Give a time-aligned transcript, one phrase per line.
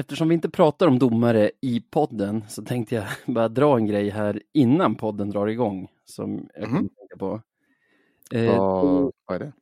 [0.00, 3.04] eftersom vi inte pratar om domare i podden så tänkte jag
[3.34, 7.42] bara dra en grej här innan podden drar igång som jag kommer tänka på.
[8.32, 9.52] Eh, Vad, vad är det?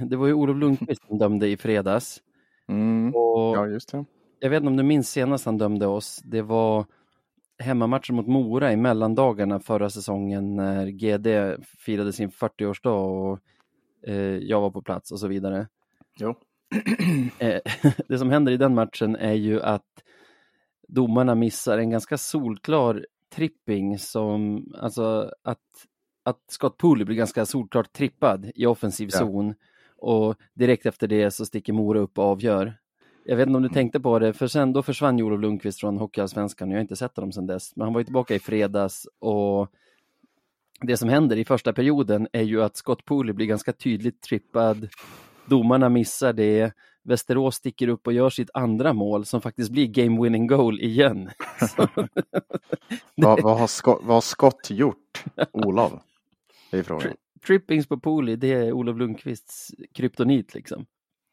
[0.06, 2.22] det var ju Olof Lundqvist som dömde i fredags.
[2.68, 3.14] Mm.
[3.14, 4.04] Och Ja, just det.
[4.40, 6.20] Jag vet inte om du minns senast han dömde oss.
[6.24, 6.86] Det var
[7.58, 13.38] hemmamatchen mot Mora i mellandagarna förra säsongen när GD firade sin 40-årsdag och
[14.08, 15.68] eh, jag var på plats och så vidare.
[16.18, 16.34] Jo.
[17.38, 17.60] Eh,
[18.08, 20.02] det som händer i den matchen är ju att
[20.88, 25.58] domarna missar en ganska solklar tripping som, alltså att,
[26.22, 29.18] att Scott Pooley blir ganska solklart trippad i offensiv Ja.
[29.18, 29.54] zon
[29.96, 32.74] och direkt efter det så sticker Mora upp och avgör.
[33.24, 35.80] Jag vet inte om du tänkte på det, för sen då försvann ju Olof Lundqvist
[35.80, 38.34] från Hockeyallsvenskan och jag har inte sett honom sedan dess, men han var ju tillbaka
[38.34, 39.68] i fredags och
[40.80, 44.88] det som händer i första perioden är ju att Scott Pooley blir ganska tydligt trippad,
[45.48, 50.22] domarna missar det, Västerås sticker upp och gör sitt andra mål som faktiskt blir game
[50.22, 51.30] winning goal igen.
[53.14, 55.92] Vad, vad, har Scott, vad har Scott gjort, Olof?
[56.70, 57.12] Det är frågan.
[57.46, 60.86] trippings på Pooley, det är Olof Lundqvists kryptonit liksom.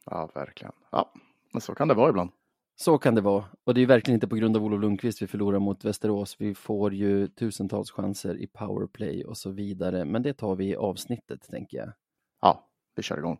[0.06, 0.74] Ja, verkligen.
[0.92, 1.14] Ja,
[1.54, 2.32] men så kan det vara ibland.
[2.76, 3.46] Så kan det vara.
[3.64, 6.36] Och det är verkligen inte på grund av Olof Lundqvist vi förlorar mot Västerås.
[6.40, 10.06] Vi får ju tusentals chanser i powerplay och så vidare.
[10.06, 11.92] Men det tar vi i avsnittet, tänker jag.
[12.42, 13.40] Ja, vi kör igång.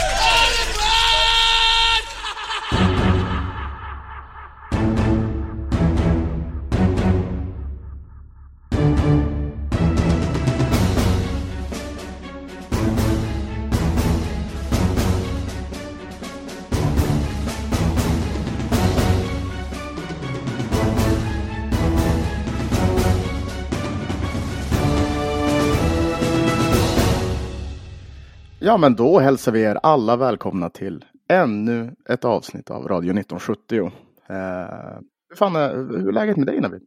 [28.71, 33.91] Ja, men då hälsar vi er alla välkomna till ännu ett avsnitt av Radio 1970.
[34.27, 36.81] Eh, hur, fan är, hur är läget med dig Navid?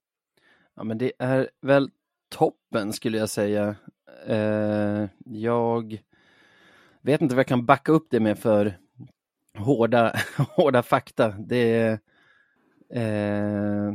[0.76, 1.90] Ja, men det är väl
[2.28, 3.76] toppen skulle jag säga.
[4.26, 5.98] Eh, jag
[7.00, 8.78] vet inte vad jag kan backa upp det med för
[9.58, 10.16] hårda,
[10.56, 11.28] hårda fakta.
[11.28, 11.92] Det är
[12.90, 13.94] eh,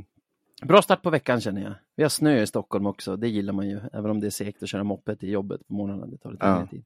[0.64, 1.74] bra start på veckan känner jag.
[1.96, 3.80] Vi har snö i Stockholm också, det gillar man ju.
[3.94, 6.06] Även om det är segt att köra moppet i jobbet på morgnarna.
[6.06, 6.68] Det tar lite Ja.
[6.72, 6.84] tid.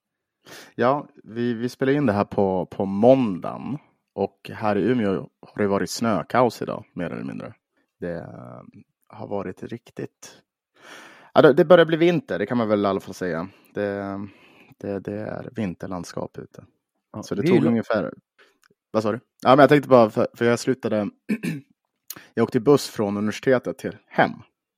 [0.76, 3.78] Ja, vi, vi spelar in det här på, på måndagen
[4.16, 7.54] och här i Umeå har det varit snökaos idag, mer eller mindre.
[8.00, 8.62] Det eh,
[9.08, 10.42] har varit riktigt...
[11.34, 13.50] Ja, det, det börjar bli vinter, det kan man väl i alla fall säga.
[13.74, 14.20] Det,
[14.78, 16.66] det, det är vinterlandskap ute.
[17.14, 18.14] Ja, Så det ju tog ungefär...
[18.92, 19.20] Vad sa du?
[19.42, 21.10] Ja, men jag tänkte bara, för, för jag slutade...
[22.34, 24.32] jag åkte buss från universitetet till hem.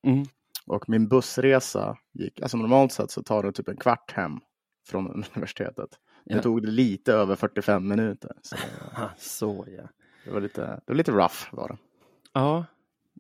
[0.08, 0.26] Mm.
[0.68, 4.40] Och min bussresa gick, alltså normalt sett så tar det typ en kvart hem
[4.88, 5.90] från universitetet.
[6.24, 6.36] Ja.
[6.36, 8.32] Det tog det lite över 45 minuter.
[8.42, 8.56] Så
[9.18, 9.84] så ja.
[10.26, 11.78] det var lite, det var lite rough var det.
[12.34, 12.66] Ja,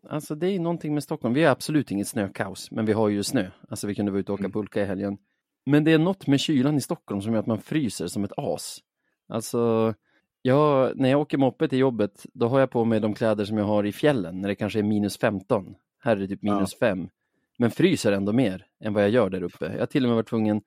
[0.09, 1.33] alltså det är någonting med Stockholm.
[1.33, 3.49] Vi har absolut inget snökaos, men vi har ju snö.
[3.69, 5.17] Alltså vi kunde vara ute och åka pulka i helgen.
[5.65, 8.31] Men det är något med kylan i Stockholm som gör att man fryser som ett
[8.37, 8.79] as.
[9.27, 9.93] Alltså,
[10.41, 13.57] jag, när jag åker moppe till jobbet, då har jag på mig de kläder som
[13.57, 15.75] jag har i fjällen när det kanske är minus 15.
[15.99, 17.09] Här är det typ minus 5.
[17.57, 19.65] Men fryser ändå mer än vad jag gör där uppe.
[19.65, 20.61] Jag har till och med varit tvungen,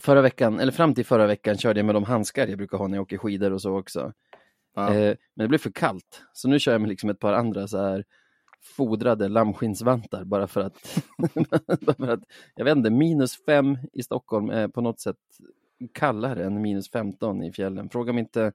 [0.00, 2.86] förra veckan, eller fram till förra veckan körde jag med de handskar jag brukar ha
[2.86, 4.12] när jag åker skidor och så också.
[4.74, 4.94] Ja.
[4.94, 7.68] Eh, men det blev för kallt, så nu kör jag med liksom ett par andra
[7.68, 8.04] så här
[8.62, 11.02] fodrade lammskinnsvantar bara för att,
[11.80, 12.24] bara för att
[12.54, 15.16] jag vet inte, minus fem i Stockholm är på något sätt
[15.94, 17.88] kallare än minus 15 i fjällen.
[17.90, 18.52] Fråga mig inte,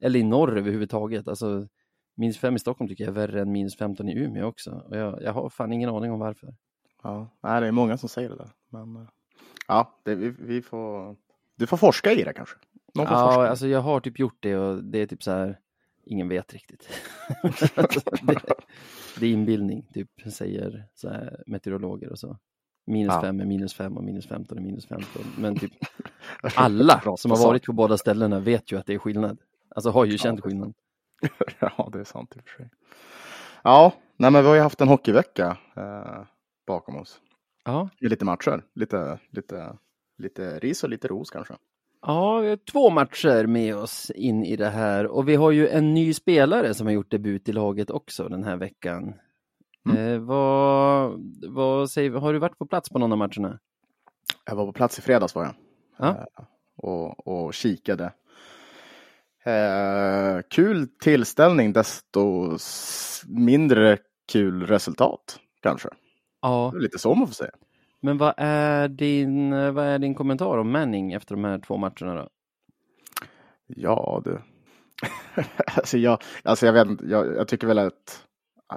[0.00, 1.68] eller i norr överhuvudtaget, alltså
[2.14, 4.82] minus fem i Stockholm tycker jag är värre än minus 15 i Umeå också.
[4.88, 6.54] Och jag, jag har fan ingen aning om varför.
[7.02, 8.50] Ja, nej, det är många som säger det där.
[8.68, 9.08] Men eh,
[9.70, 11.16] ja, det, vi, vi får,
[11.56, 12.56] du får forska i det kanske.
[12.94, 13.40] Någon får forska.
[13.40, 15.58] Ja, alltså jag har typ gjort det och det är typ så här,
[16.04, 16.88] ingen vet riktigt.
[18.22, 18.42] det,
[19.18, 22.38] det är inbildning, typ, säger så här, meteorologer och så.
[22.86, 23.20] Minus Ja.
[23.20, 25.22] fem är minus fem och minus 15 är minus 15.
[25.38, 25.72] Men typ
[26.54, 29.38] alla som har varit på båda ställena vet ju att det är skillnad.
[29.74, 30.74] Alltså har ju känt skillnad.
[31.60, 32.70] Ja, det är sant i och för sig.
[33.64, 36.22] Ja, nej, men vi har ju haft en hockeyvecka eh,
[36.66, 37.20] bakom oss.
[37.64, 39.76] Ja, Med lite matcher, lite, lite,
[40.18, 41.54] lite ris och lite ros kanske.
[42.02, 45.68] Ja, vi har två matcher med oss in i det här och vi har ju
[45.68, 49.14] en ny spelare som har gjort debut i laget också den här veckan.
[49.90, 50.14] Mm.
[50.14, 53.58] Eh, vad, vad säger, har du varit på plats på någon av matcherna?
[54.44, 55.54] Jag var på plats i fredags var jag.
[55.96, 56.08] Ja.
[56.08, 56.44] Eh,
[56.76, 58.12] och, och kikade.
[59.44, 62.50] Eh, kul tillställning, desto
[63.26, 63.98] mindre
[64.32, 65.88] kul resultat kanske.
[66.42, 67.50] Ja, Det är lite så man får säga.
[68.00, 72.14] Men vad är, din, vad är din kommentar om Manning efter de här två matcherna
[72.14, 72.28] då?
[73.66, 74.40] Ja, du.
[75.76, 78.26] alltså, jag, alltså jag, vet, jag, jag tycker väl att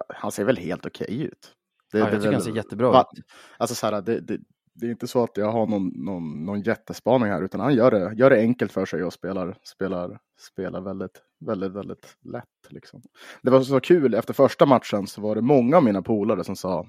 [0.10, 1.54] han ser väl helt okej okay ut.
[1.92, 3.25] Det, ja, jag tycker väl, han ser jättebra ut.
[3.57, 4.39] Alltså så här, det, det,
[4.74, 7.92] det, är inte så att jag har någon, någon, någon jättespaning här, utan han gör
[7.92, 12.69] det, gör det enkelt för sig och spelar, spelar, spelar väldigt, väldigt, väldigt lätt.
[12.69, 13.01] Liksom.
[13.42, 16.56] Det var så kul, efter första matchen så var det många av mina polare som
[16.56, 16.88] sa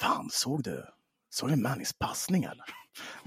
[0.00, 0.84] Fan, såg du,
[1.30, 2.64] såg du Mannings passning eller?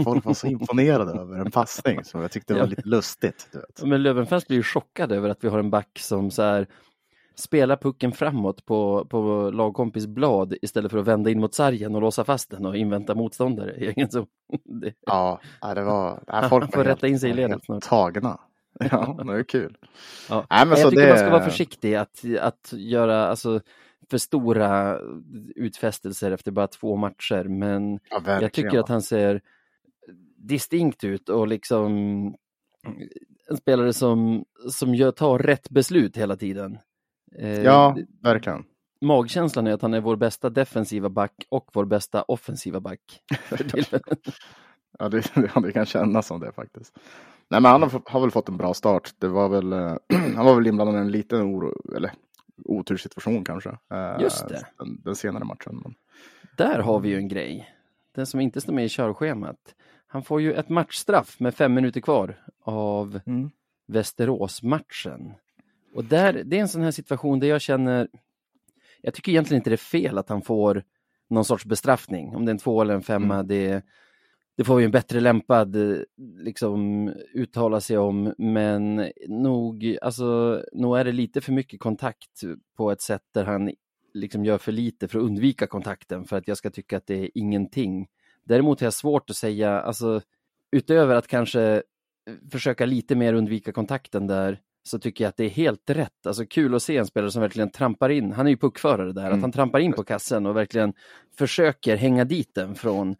[0.03, 3.49] Folk var så imponerade över en passning så jag tyckte det var lite lustigt.
[3.51, 3.83] Du vet.
[3.83, 6.67] Men Löwenfels blir ju chockad över att vi har en back som så här
[7.35, 12.01] spelar pucken framåt på, på lagkompis blad istället för att vända in mot sargen och
[12.01, 14.27] låsa fast den och invänta motståndare egen zon.
[14.63, 14.93] Det...
[15.05, 15.39] Ja,
[15.75, 16.23] det var...
[16.27, 17.83] Nej, folk får rätta in sig i ledet snart.
[17.83, 18.39] Tagna.
[18.79, 19.77] Ja, det är kul.
[20.29, 20.45] Ja.
[20.49, 21.09] Nej, men jag tycker det...
[21.09, 23.61] man ska vara försiktig att, att göra alltså,
[24.11, 24.99] för stora
[25.55, 29.41] utfästelser efter bara två matcher, men ja, jag tycker att han ser
[30.35, 31.91] distinkt ut och liksom
[33.49, 36.77] en spelare som, som gör, tar rätt beslut hela tiden.
[37.35, 38.63] Eh, ja, verkligen.
[39.01, 43.21] Magkänslan är att han är vår bästa defensiva back och vår bästa offensiva back.
[44.99, 45.31] ja, det,
[45.63, 46.99] det kan kännas som det faktiskt.
[47.49, 49.11] Nej, men han har, har väl fått en bra start.
[49.17, 49.95] Det var väl, eh,
[50.35, 52.11] han var väl inblandad i en liten oro, eller
[52.65, 53.69] oturssituation kanske.
[53.69, 54.65] Eh, Just det.
[54.77, 55.81] Den, den senare matchen.
[55.83, 55.95] Men...
[56.57, 57.75] Där har vi ju en grej.
[58.15, 59.75] Den som inte står med i körschemat.
[60.07, 63.51] Han får ju ett matchstraff med fem minuter kvar av mm.
[63.87, 65.33] Västerås-matchen.
[65.93, 68.07] Och där, det är en sån här situation där jag känner,
[69.01, 70.83] jag tycker egentligen inte det är fel att han får
[71.29, 72.35] någon sorts bestraffning.
[72.35, 73.47] Om det är en två eller en femma, mm.
[73.47, 73.83] det,
[74.57, 75.77] det får ju en bättre lämpad
[76.39, 82.41] liksom uttala sig om, men nog, alltså, nog är det lite för mycket kontakt
[82.77, 83.71] på ett sätt där han
[84.13, 87.15] liksom gör för lite för att undvika kontakten för att jag ska tycka att det
[87.15, 88.07] är ingenting.
[88.43, 90.21] Däremot har jag svårt att säga, alltså
[90.71, 91.83] utöver att kanske
[92.51, 96.27] försöka lite mer undvika kontakten där, så tycker jag att det är helt rätt.
[96.27, 99.25] Alltså kul att se en spelare som verkligen trampar in, han är ju puckförare där,
[99.25, 99.33] mm.
[99.33, 100.93] att han trampar in på kassen och verkligen
[101.37, 103.15] försöker hänga dit den från,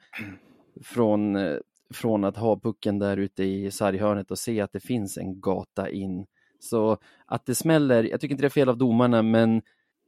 [0.83, 1.57] från, eh,
[1.93, 5.89] från att ha pucken där ute i sarghörnet och se att det finns en gata
[5.89, 6.25] in.
[6.59, 9.61] Så att det smäller, jag tycker inte det är fel av domarna, men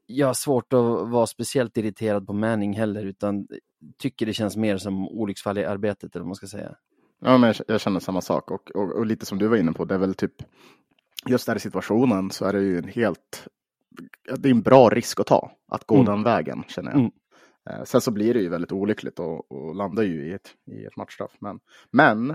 [0.06, 3.48] jag har svårt att vara speciellt irriterad på Manning heller, utan
[3.98, 6.76] tycker det känns mer som olycksfall i arbetet, eller vad man ska säga.
[7.20, 9.86] Ja, men jag, känner samma sak och, och, och, lite som du var inne på,
[9.86, 10.34] det är väl typ
[11.26, 13.48] just den situationen så är det ju en helt,
[14.38, 16.06] det är en bra risk att ta, att gå mm.
[16.06, 17.00] den vägen känner jag.
[17.00, 17.12] Mm.
[17.70, 20.86] Eh, sen så blir det ju väldigt olyckligt och, och landar ju i ett, i
[20.86, 21.32] ett matchstraff.
[21.40, 21.60] Men,
[21.92, 22.30] men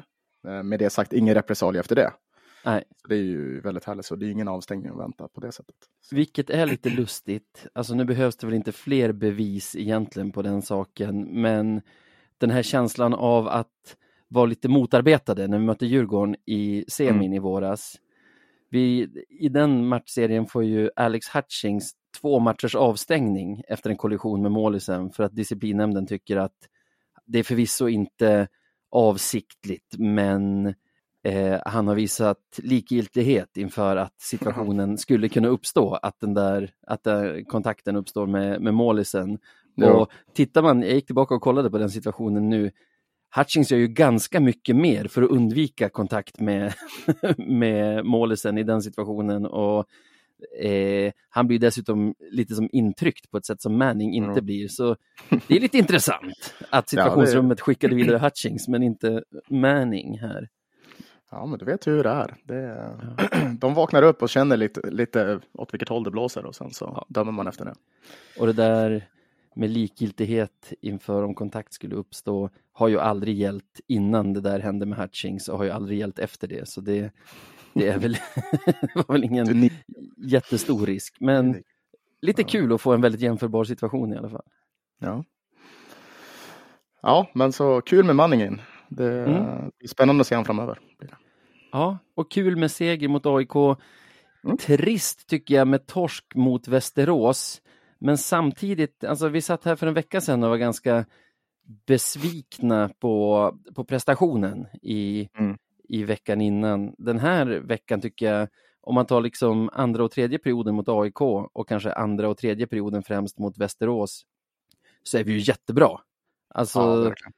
[0.49, 2.13] eh, med det sagt, ingen repressalie efter det.
[2.65, 2.85] Nej.
[3.09, 5.77] Det är ju väldigt härligt, så det är ingen avstängning att vänta på det sättet.
[6.11, 7.67] Vilket är lite lustigt.
[7.73, 11.81] Alltså nu behövs det väl inte fler bevis egentligen på den saken, men
[12.39, 13.97] den här känslan av att
[14.29, 17.33] vara lite motarbetade när vi mötte Djurgården i semin mm.
[17.33, 17.99] i våras
[18.71, 24.53] vi, I den matchserien får ju Alex Hutchings två matchers avstängning efter en kollision med
[24.53, 26.57] målisen för att disciplinnämnden tycker att
[27.27, 28.49] det är förvisso inte
[28.91, 30.67] avsiktligt men
[31.25, 37.05] eh, han har visat likgiltighet inför att situationen skulle kunna uppstå, att den där att
[37.05, 39.39] där kontakten uppstår med, med målisen.
[39.75, 39.93] Ja.
[39.93, 42.71] Och tittar man, jag gick tillbaka och kollade på den situationen nu,
[43.37, 46.75] Hutchings gör ju ganska mycket mer för att undvika kontakt med,
[47.39, 49.87] med målisen i den situationen och
[50.61, 54.45] eh, han blir dessutom lite som intryckt på ett sätt som Manning inte mm.
[54.45, 54.69] blir.
[54.69, 54.97] Så
[55.47, 60.49] det är lite intressant att situationsrummet ja, skickade vidare Hutchings men inte Manning här.
[61.31, 62.35] Ja, men du vet hur det är.
[62.45, 63.49] Det, ja.
[63.59, 66.93] De vaknar upp och känner lite, lite åt vilket håll det blåser och sen så
[66.97, 67.07] ja.
[67.09, 67.75] dömer man efter det.
[68.39, 69.09] Och det där
[69.55, 74.87] med likgiltighet inför om kontakt skulle uppstå har ju aldrig gällt innan det där hände
[74.87, 76.69] med Hutchings och har ju aldrig gällt efter det.
[76.69, 77.13] Så det,
[77.79, 78.17] det är väl,
[78.95, 79.71] var väl ingen
[80.17, 81.17] jättestor risk.
[81.21, 81.63] Men
[82.23, 84.47] lite kul att få en väldigt jämförbar situation i alla fall.
[84.99, 85.25] Ja,
[87.03, 88.61] ja men så kul med Manningen.
[88.89, 89.35] Det mm.
[89.79, 90.79] är spännande att se honom framöver.
[91.73, 93.55] Ja, och kul med seger mot AIK.
[94.45, 94.57] Mm.
[94.57, 97.63] Trist tycker jag med torsk mot Västerås.
[97.99, 101.05] Men samtidigt, alltså vi satt här för en vecka sedan och var ganska
[101.87, 105.59] besvikna på, på prestationen i, mm.
[105.89, 106.95] I veckan innan.
[106.99, 108.49] Den här veckan tycker jag,
[108.81, 111.21] om man tar liksom andra och tredje perioden mot AIK
[111.53, 114.27] och kanske andra och tredje perioden främst mot Västerås,
[115.03, 116.01] så är vi ju jättebra.
[116.55, 117.31] Alltså, ja,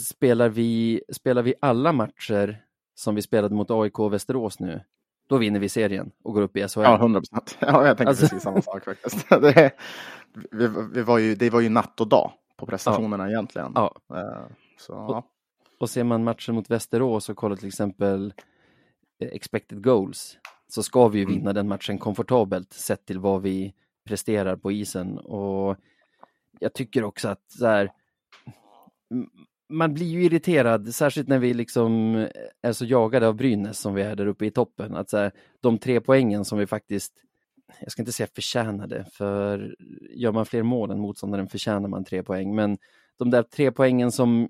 [0.00, 4.80] spelar, vi, spelar vi alla matcher som vi spelade mot AIK och Västerås nu,
[5.28, 6.80] då vinner vi serien och går upp i SHL.
[6.80, 7.56] Ja, 100 procent.
[7.60, 8.24] Ja, jag tänkte alltså...
[8.26, 9.28] precis samma sak faktiskt.
[9.40, 9.72] Det,
[10.50, 13.30] vi, vi var ju, det var ju natt och dag på prestationerna ja.
[13.30, 13.72] egentligen.
[13.74, 13.94] Ja.
[14.12, 14.46] Uh,
[14.78, 15.24] Så, ja.
[15.78, 18.34] Och ser man matchen mot Västerås och kollar till exempel
[19.18, 20.38] eh, expected goals
[20.68, 21.34] så ska vi ju Mm.
[21.36, 25.18] vinna den matchen komfortabelt sett till vad vi presterar på isen.
[25.18, 25.76] Och
[26.60, 27.90] jag tycker också att så här,
[29.68, 32.14] man blir ju irriterad, särskilt när vi liksom
[32.62, 34.94] är så jagade av Brynäs som vi är där uppe i toppen.
[34.94, 37.12] Att så här, de tre poängen som vi faktiskt,
[37.80, 39.76] jag ska inte säga förtjänade, för
[40.10, 42.54] gör man fler mål än motståndaren förtjänar man tre poäng.
[42.54, 42.78] Men
[43.18, 44.48] de där tre poängen som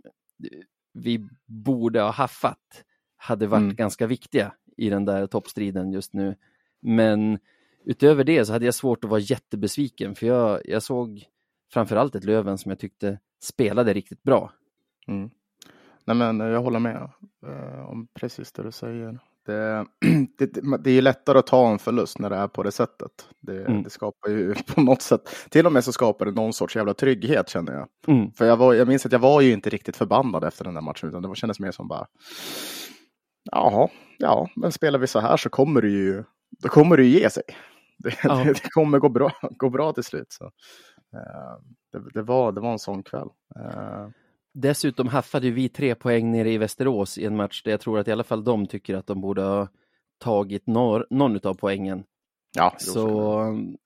[0.95, 2.85] vi borde ha haffat
[3.17, 3.75] hade varit Mm.
[3.75, 6.37] ganska viktiga i den där toppstriden just nu.
[6.81, 7.39] Men
[7.85, 11.25] utöver det så hade jag svårt att vara jättebesviken för jag, jag såg
[11.73, 14.53] framförallt ett Löven som jag tyckte spelade riktigt bra.
[15.07, 15.31] Mm.
[16.05, 17.11] Nej, men jag håller med
[17.47, 19.19] eh, om precis det du säger.
[20.39, 22.73] Det, det, det är ju lättare att ta en förlust när det är på det
[22.73, 23.11] sättet.
[23.41, 23.83] Det, Mm.
[23.83, 25.21] det skapar ju på något sätt,
[25.51, 27.89] till och med så skapar det någon sorts jävla trygghet känner jag.
[28.17, 28.33] Mm.
[28.33, 30.81] För jag, var, jag minns att jag var ju inte riktigt förbannad efter den där
[30.81, 32.07] matchen, utan det kändes mer som bara,
[33.53, 36.25] jaha, ja, men spelar vi så här så kommer det ju,
[36.63, 37.43] då kommer det ju ge sig.
[37.99, 38.45] Det, Ja.
[38.45, 40.27] det, kommer gå bra, gå bra till slut.
[40.33, 40.45] Så.
[40.45, 41.61] eh,
[41.93, 43.29] det, det, var, det var en sån kväll.
[44.54, 48.08] Dessutom haffade vi tre poäng nere i Västerås i en match där jag tror att
[48.08, 49.68] i alla fall de tycker att de borde ha
[50.18, 52.04] tagit nor- någon av poängen.
[52.56, 53.76] ja, Så mm,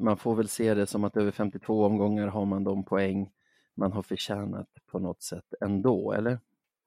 [0.00, 3.30] man får väl se det som att över 52 omgångar har man de poäng
[3.76, 6.38] man har förtjänat på något sätt ändå, eller?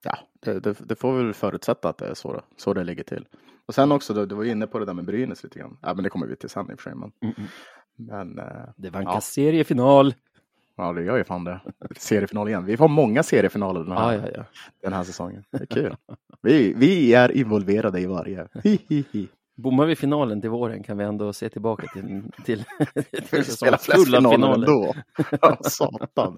[0.04, 2.84] Ja, det, det, det får vi väl förutsätta att det är så, det- så det
[2.84, 3.28] ligger till.
[3.66, 5.78] Och sen också, då, du var inne på det där med Brynäs lite grann.
[5.82, 6.96] Ja, men det kommer vi till sen i och för sig.
[7.00, 7.48] Men, Mm-mm.
[7.98, 9.22] men eh, Det vankas Ja.
[9.22, 10.14] seriefinal.
[10.80, 11.60] Ja, det gör ju fan det.
[11.98, 12.66] Seriefinal igen.
[12.66, 14.44] Vi får många seriefinaler den här, Ja, ja.
[14.84, 15.44] Den här säsongen.
[15.52, 15.96] Det är kul.
[16.42, 18.48] vi, vi är involverade i varje.
[18.64, 19.28] Hi, hi, hi.
[19.58, 22.64] Bommar vi finalen till våren kan vi ändå se tillbaka till, till,
[23.30, 24.68] till spelar flest finaler finaler.
[24.68, 24.94] ändå.
[25.42, 26.38] Ja, satan.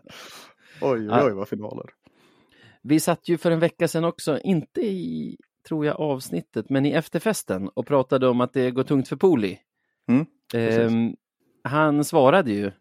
[0.81, 1.85] Oj, oj, oj, vad finaler.
[2.81, 6.91] Vi satt ju för en vecka sedan också, inte i, tror jag, avsnittet, men i
[6.91, 9.59] efterfesten och pratade om att det går tungt för Poli.
[10.09, 10.25] Mm.
[10.53, 11.15] Ehm,
[11.63, 12.71] han svarade ju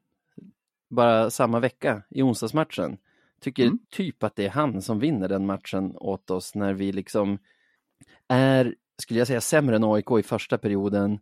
[0.91, 2.97] bara samma vecka i onsdagsmatchen.
[3.41, 3.79] Tycker Mm.
[3.91, 7.39] typ att det är han som vinner den matchen åt oss när vi liksom
[8.29, 11.19] är, skulle jag säga, sämre än AIK i första perioden,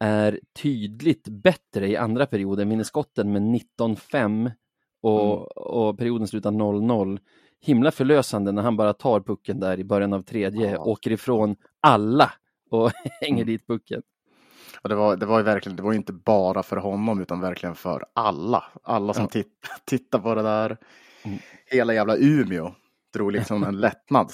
[0.00, 4.50] är tydligt bättre i andra perioden, vinner skotten med 19-5
[5.02, 5.42] och, Mm.
[5.56, 7.18] och perioden slutar 0-0.
[7.60, 10.78] Himla förlösande när han bara tar pucken där i början av tredje, Ja.
[10.78, 12.32] åker ifrån alla
[12.70, 13.46] och hänger Mm.
[13.46, 14.02] dit pucken.
[14.82, 17.74] Och det, var, det var ju verkligen, det var inte bara för honom utan verkligen
[17.74, 18.64] för alla.
[18.82, 19.28] Alla som Ja.
[19.28, 20.76] titt, tittar på det där.
[21.22, 21.38] Mm.
[21.66, 22.72] Hela jävla Umeå
[23.14, 24.32] drog liksom en lättnad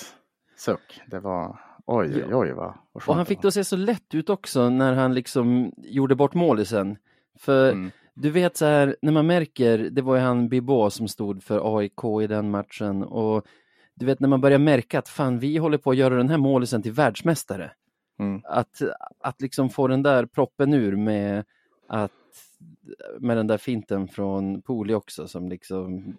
[0.57, 1.01] suck.
[1.07, 4.15] Det var, oj, oj, oj vad, vad Och han fick det att se så lätt
[4.15, 6.97] ut också när han liksom gjorde bort målisen.
[7.39, 7.91] För Mm.
[8.15, 11.79] du vet så här, när man märker, det var ju han Bibå som stod för
[11.79, 13.47] AIK i den matchen och
[13.95, 16.39] du vet när man börjar märka att fan vi håller på att göra den här
[16.39, 17.71] målisen till världsmästare.
[18.19, 18.43] Mm.
[18.45, 18.83] Att,
[19.19, 21.45] att liksom få den där proppen ur med
[21.89, 22.13] att
[23.19, 26.17] med den där finten från Poli också som liksom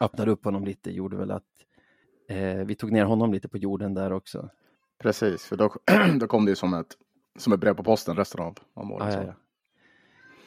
[0.00, 1.44] öppnade upp honom lite gjorde väl att
[2.28, 4.50] eh, vi tog ner honom lite på jorden där också.
[4.98, 5.72] Precis, för då,
[6.20, 6.96] då kom det ju som ett,
[7.38, 9.12] som ett brev på posten resten av, av målet.
[9.12, 9.18] Så.
[9.18, 9.34] ja, ja.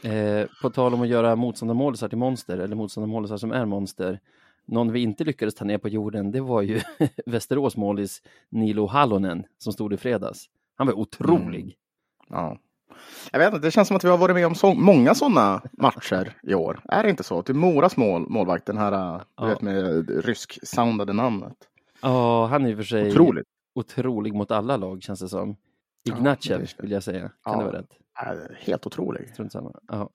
[0.10, 4.20] Eh, på tal om att göra motståndarmålisar till monster, eller motståndarmålisar som är monster.
[4.66, 6.82] Någon vi inte lyckades ta ner på jorden, det var ju
[7.26, 10.50] Västerås målis Nilo Hallonen som stod i fredags.
[10.80, 11.76] Han var otrolig.
[12.30, 12.58] Ja.
[13.32, 15.62] Jag vet inte, det känns som att vi har varit med om så, många sådana
[15.78, 16.80] matcher i år.
[16.90, 17.42] Är det inte så?
[17.42, 19.46] Till Moras mål, målvakt, den här Ja.
[19.46, 21.58] vet, med rysk-soundade namnet.
[22.02, 23.48] Ja, han är i och för sig Otroligt.
[23.76, 25.56] otrolig mot alla lag känns det som.
[26.04, 27.20] Ja, Ignatjev det- vill jag säga.
[27.20, 27.58] Kan Ja.
[27.58, 28.58] det vara rätt?
[28.60, 29.30] Helt otrolig.
[29.34, 29.72] Strunt samma.
[29.88, 30.10] Ja.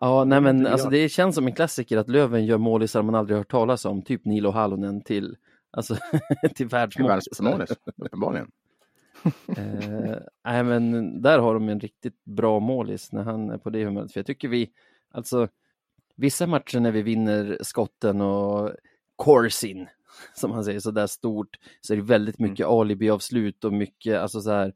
[0.00, 3.38] Ja, nej men alltså det känns som en klassiker att Löven gör målisar man aldrig
[3.38, 5.36] hört talas om, typ Nilo Hallonen till,
[5.70, 5.96] alltså,
[6.54, 7.08] till världsmål.
[7.08, 8.50] Världsmålis, uppenbarligen.
[9.56, 13.84] Eh, nej, men där har de en riktigt bra målis när han är på det
[13.84, 14.12] humöret.
[14.12, 14.70] För jag tycker vi,
[15.10, 15.48] alltså
[16.14, 18.72] vissa matcher när vi vinner skotten och
[19.16, 19.88] Corsin,
[20.34, 24.40] som han säger, så där stort, så är det väldigt mycket alibi-avslut och mycket, alltså
[24.40, 24.72] så här,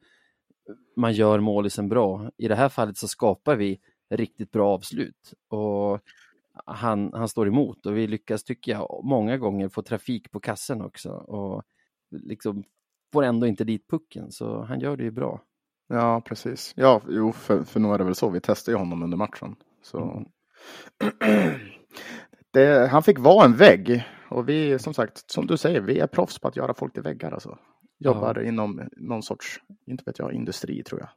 [0.96, 2.30] man gör målisen bra.
[2.36, 3.80] I det här fallet så skapar vi
[4.10, 6.00] riktigt bra avslut och
[6.66, 10.82] han, han står emot och vi lyckas, tycker jag, många gånger få trafik på kassen
[10.82, 11.62] också och
[12.10, 12.64] liksom
[13.12, 15.42] får ändå inte dit pucken, så han gör det ju bra.
[15.88, 16.72] Ja, precis.
[16.76, 18.30] Ja, jo, för, för nog är det väl så.
[18.30, 19.56] Vi testade ju honom under matchen.
[19.82, 19.98] Så.
[20.00, 21.50] Mm.
[22.52, 24.04] det, han fick vara en vägg.
[24.28, 27.02] Och vi, som sagt, som du säger, vi är proffs på att göra folk till
[27.02, 27.32] väggar.
[27.32, 27.58] Alltså.
[27.98, 31.10] Jobbar inom någon sorts, inte vet jag, industri tror jag.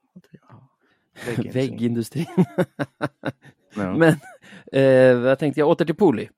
[1.54, 2.26] Väggindustrin.
[3.76, 3.98] Ja.
[3.98, 4.16] Men
[4.72, 4.82] eh,
[5.28, 6.30] jag tänkte jag åter till Poli.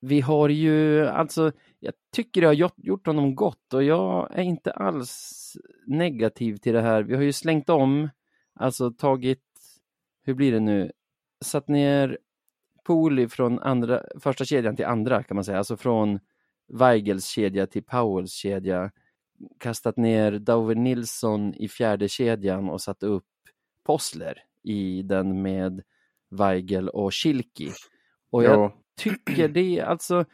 [0.00, 1.52] Vi har ju alltså,
[1.84, 6.80] jag tycker det har gjort, honom gott och jag är inte alls negativ till det
[6.80, 7.02] här.
[7.02, 8.10] Vi har ju slängt om,
[8.54, 9.42] alltså tagit,
[10.22, 10.92] hur blir det nu,
[11.44, 12.18] satt ner
[12.84, 16.20] Pooley från andra, första kedjan till andra kan man säga, alltså från
[16.72, 18.90] Weigels kedja till Powells kedja,
[19.58, 23.24] kastat ner Dover Nilsson i fjärde kedjan och satt upp
[23.86, 25.82] Possler i den med
[26.30, 27.70] Weigel och Schilki.
[28.30, 28.82] Och jag Jo.
[28.96, 30.24] tycker det, alltså,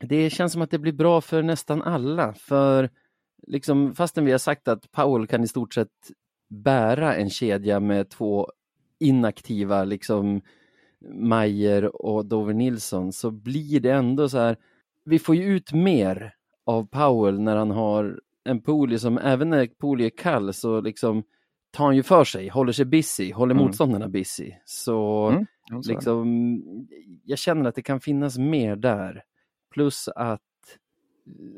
[0.00, 2.90] det känns som att det blir bra för nästan alla, för
[3.46, 5.88] liksom, fastän vi har sagt att Powell kan i stort sett
[6.48, 8.48] bära en kedja med två
[8.98, 10.40] inaktiva, liksom
[11.14, 14.56] Mayer och Dover Nilsson, så blir det ändå så här,
[15.04, 16.34] vi får ju ut mer
[16.66, 21.22] av Powell när han har en Pooley som, även när Pooley är kall, så liksom
[21.70, 23.64] tar han ju för sig, håller sig busy, håller Mm.
[23.64, 24.52] motståndarna busy.
[24.64, 25.46] Så Mm,
[25.88, 26.50] liksom,
[27.24, 29.22] jag känner att det kan finnas mer där.
[29.76, 30.40] Plus att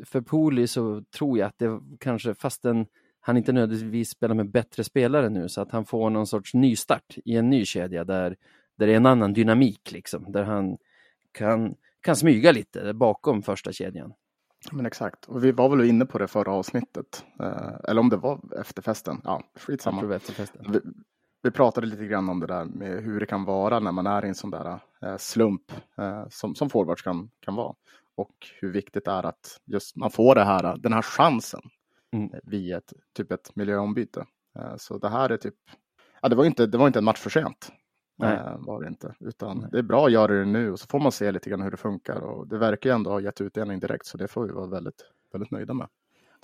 [0.05, 2.87] för Poli så tror jag att det kanske, fastän
[3.21, 7.17] han inte nödvändigtvis spelar med bättre spelare nu, så att han får någon sorts nystart
[7.25, 8.37] i en ny kedja där,
[8.77, 10.79] där det är en annan dynamik, liksom, där han
[11.33, 14.13] kan, kan smyga lite bakom första kedjan.
[14.73, 17.25] Men exakt, och vi var väl inne på det förra avsnittet.
[17.41, 19.21] Eh, eller om det var efterfesten.
[19.25, 20.21] Ja, skitsamma.
[20.69, 20.81] Vi,
[21.43, 24.25] vi pratade lite grann om det där med hur det kan vara när man är
[24.25, 27.75] i en sån där eh, slump eh, som, som forwards kan, kan vara.
[28.19, 31.61] Och hur viktigt det är att just man får det här, den här chansen
[32.13, 32.31] Mm.
[32.43, 34.27] via ett, typ ett miljöombyte.
[34.59, 35.55] Eh, så det här är typ,
[36.23, 37.73] ja det var inte, det var inte en match för sent.
[38.19, 38.37] Nej.
[38.37, 39.15] Eh, var det inte.
[39.21, 39.69] Utan Nej.
[39.73, 41.71] det är bra att göra det nu och så får man se lite grann hur
[41.71, 42.21] det funkar.
[42.21, 45.05] Och det verkar ju ändå ha gett utdelning direkt så det får vi vara väldigt,
[45.33, 45.89] väldigt nöjda med.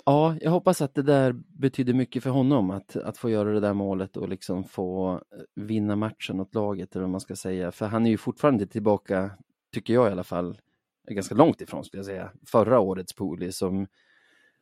[0.05, 3.59] Ja, jag hoppas att det där betyder mycket för honom, att, att få göra det
[3.59, 5.19] där målet och liksom få eh,
[5.55, 7.71] vinna matchen åt laget, eller vad man ska säga.
[7.71, 9.31] För han är ju fortfarande tillbaka,
[9.73, 10.57] tycker jag i alla fall,
[11.07, 13.87] ganska långt ifrån skulle jag säga, förra årets poli som,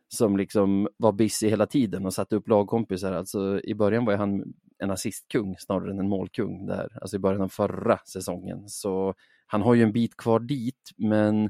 [0.08, 3.12] som liksom var busy hela tiden och satte upp lagkompisar.
[3.12, 7.42] Alltså i början var han en assistkung snarare än en målkung där, alltså i början
[7.42, 8.70] av förra säsongen.
[8.70, 9.14] Så
[9.46, 11.50] han har ju en bit kvar dit, men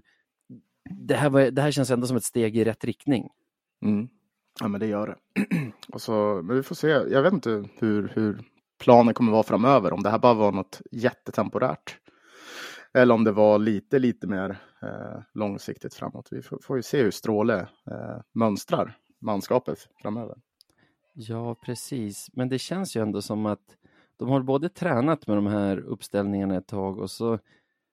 [0.90, 3.30] det här, var, det här känns ändå som ett steg i rätt riktning.
[3.86, 4.10] Mm.
[4.60, 5.46] Ja, men det gör det.
[5.94, 6.88] och så, men vi får se.
[6.88, 8.42] Jag vet inte hur, hur
[8.80, 9.94] planen kommer vara framöver.
[9.94, 11.98] Om det här bara var något jättetemporärt.
[12.94, 14.58] Eller om det var lite, lite mer
[15.34, 16.28] långsiktigt framåt.
[16.32, 20.42] Vi får, får ju se hur Stråle eh, mönstrar manskapet framöver.
[21.14, 22.30] Ja, precis.
[22.34, 23.78] Men det känns ju ändå som att
[24.18, 27.40] de har både tränat med de här uppställningarna ett tag och så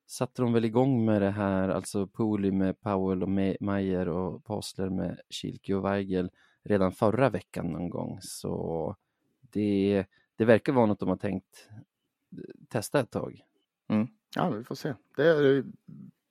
[0.07, 3.29] satte de väl igång med det här, alltså Pooley med Powell och
[3.61, 6.31] Mayer och Posler med Schilke och Weigel
[6.65, 8.19] redan förra veckan någon gång.
[8.21, 8.97] Så
[9.41, 10.05] det,
[10.37, 11.69] det verkar vara något de har tänkt
[12.33, 13.45] eh, testa ett tag.
[14.37, 14.95] Ja, vi får se.
[15.17, 15.65] Det,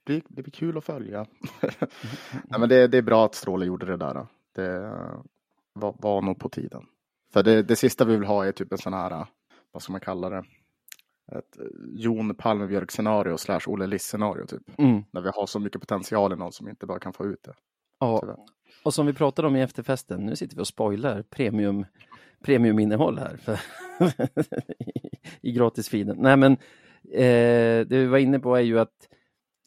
[0.10, 1.26] det, blir, det blir kul att följa.
[2.32, 4.28] Nej, men det, det är bra att Stråle gjorde det där.
[4.56, 4.80] Det
[5.74, 6.86] var, var nog på tiden.
[7.34, 9.28] För det, det sista vi vill ha är typ en sån här,
[9.72, 10.44] vad ska man kalla det?
[11.32, 14.80] Ett eh, Jon Palmebjörk scenario slash Olle Liss scenario typ.
[14.80, 15.04] Mm.
[15.12, 17.54] När vi har så mycket potential i någon som inte bara kan få ut det.
[18.00, 18.38] Ja, Tyvärr.
[18.84, 21.86] och som vi pratade om i efterfesten, nu sitter vi och spoilar premium,
[22.44, 23.60] premiuminnehåll här för
[25.42, 26.18] i gratisfeeden.
[26.20, 26.52] Nej men
[27.12, 29.09] eh, det vi var inne på är ju att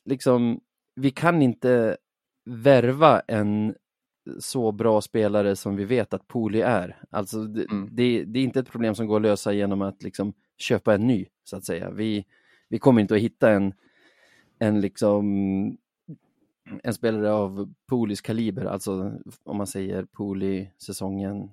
[0.05, 0.61] liksom
[0.95, 1.97] vi kan inte
[2.45, 3.75] värva en
[4.39, 7.03] så bra spelare som vi vet att Poli är.
[7.11, 7.89] Alltså det, Mm.
[7.93, 11.07] det, det är inte ett problem som går att lösa genom att liksom köpa en
[11.07, 11.91] ny så att säga.
[11.91, 12.25] Vi,
[12.69, 13.75] vi kommer inte att hitta en,
[14.59, 15.77] en liksom
[16.83, 19.13] en spelare av Polis kaliber, alltså
[19.45, 21.51] om man säger Poli säsongen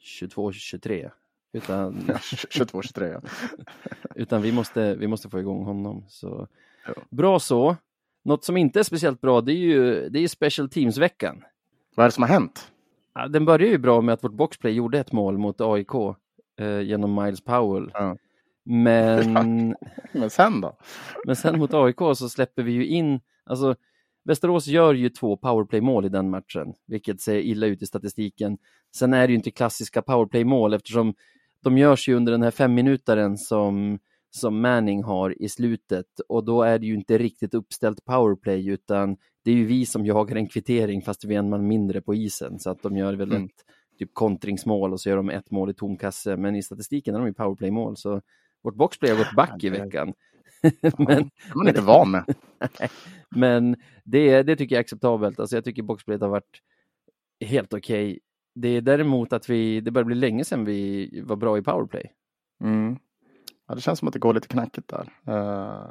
[0.00, 1.10] 22-23.
[1.52, 3.20] Utan, 22-23 ja.
[4.14, 6.04] utan vi, måste, vi måste få igång honom.
[6.08, 6.48] Så.
[6.86, 6.92] Ja.
[7.10, 7.76] Bra så.
[8.24, 11.42] Något som inte är speciellt bra, det är ju, det är Special Teams-veckan.
[11.96, 12.72] Vad är det som har hänt?
[13.14, 15.94] Ja, Den börjar ju bra med att vårt boxplay gjorde ett mål mot AIK
[16.60, 17.90] eh, genom Miles Powell.
[17.94, 18.16] Ja.
[18.64, 19.76] Men,
[20.12, 20.76] Men sen då?
[21.26, 23.74] men sen mot AIK så släpper vi ju in, alltså
[24.24, 28.58] Västerås gör ju två powerplay-mål i den matchen, vilket ser illa ut i statistiken.
[28.96, 31.14] Sen är det ju inte klassiska powerplay-mål eftersom
[31.62, 33.98] de görs ju under den här femminutaren som,
[34.34, 39.16] som Manning har i slutet och då är det ju inte riktigt uppställt powerplay utan
[39.44, 42.14] det är ju vi som jagar en kvittering fast vi är en man mindre på
[42.14, 43.44] isen så att de gör väl Mm.
[43.44, 43.50] ett
[43.98, 47.18] typ kontringsmål och så gör de ett mål i tom kasse men i statistiken är
[47.18, 48.20] de ju powerplay-mål så
[48.62, 50.14] vårt boxplay har gått back i Ja, veckan.
[50.62, 52.24] Men, men, det är man inte van med.
[53.36, 55.40] men det, det tycker jag är acceptabelt.
[55.40, 56.60] Alltså jag tycker boxplayet har varit
[57.44, 58.20] helt okej.
[58.54, 62.12] Det är däremot att vi, det börjar bli länge sedan vi var bra i powerplay.
[62.64, 62.96] Mm.
[63.72, 65.12] Ja, det känns som att det går lite knackigt där.
[65.26, 65.86] Eh,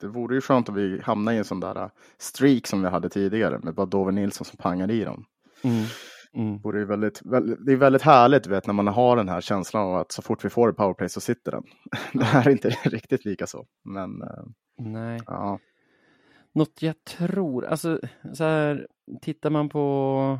[0.00, 2.88] det vore ju skönt om vi hamnade i en sån där äh, streak som vi
[2.88, 5.24] hade tidigare med bara Dover Nilsson som pangade i dem.
[5.62, 5.84] Mm.
[6.32, 6.58] Mm.
[6.58, 9.82] Vore ju väldigt, väldigt, det är väldigt härligt vet, när man har den här känslan
[9.82, 11.62] av att så fort vi får powerplay så sitter den.
[12.12, 13.66] Det här är inte riktigt lika så.
[13.84, 14.44] Men äh,
[14.78, 15.20] Nej.
[15.26, 15.58] ja,
[16.54, 18.00] Något jag tror, alltså
[18.34, 18.86] så här,
[19.22, 20.38] tittar man på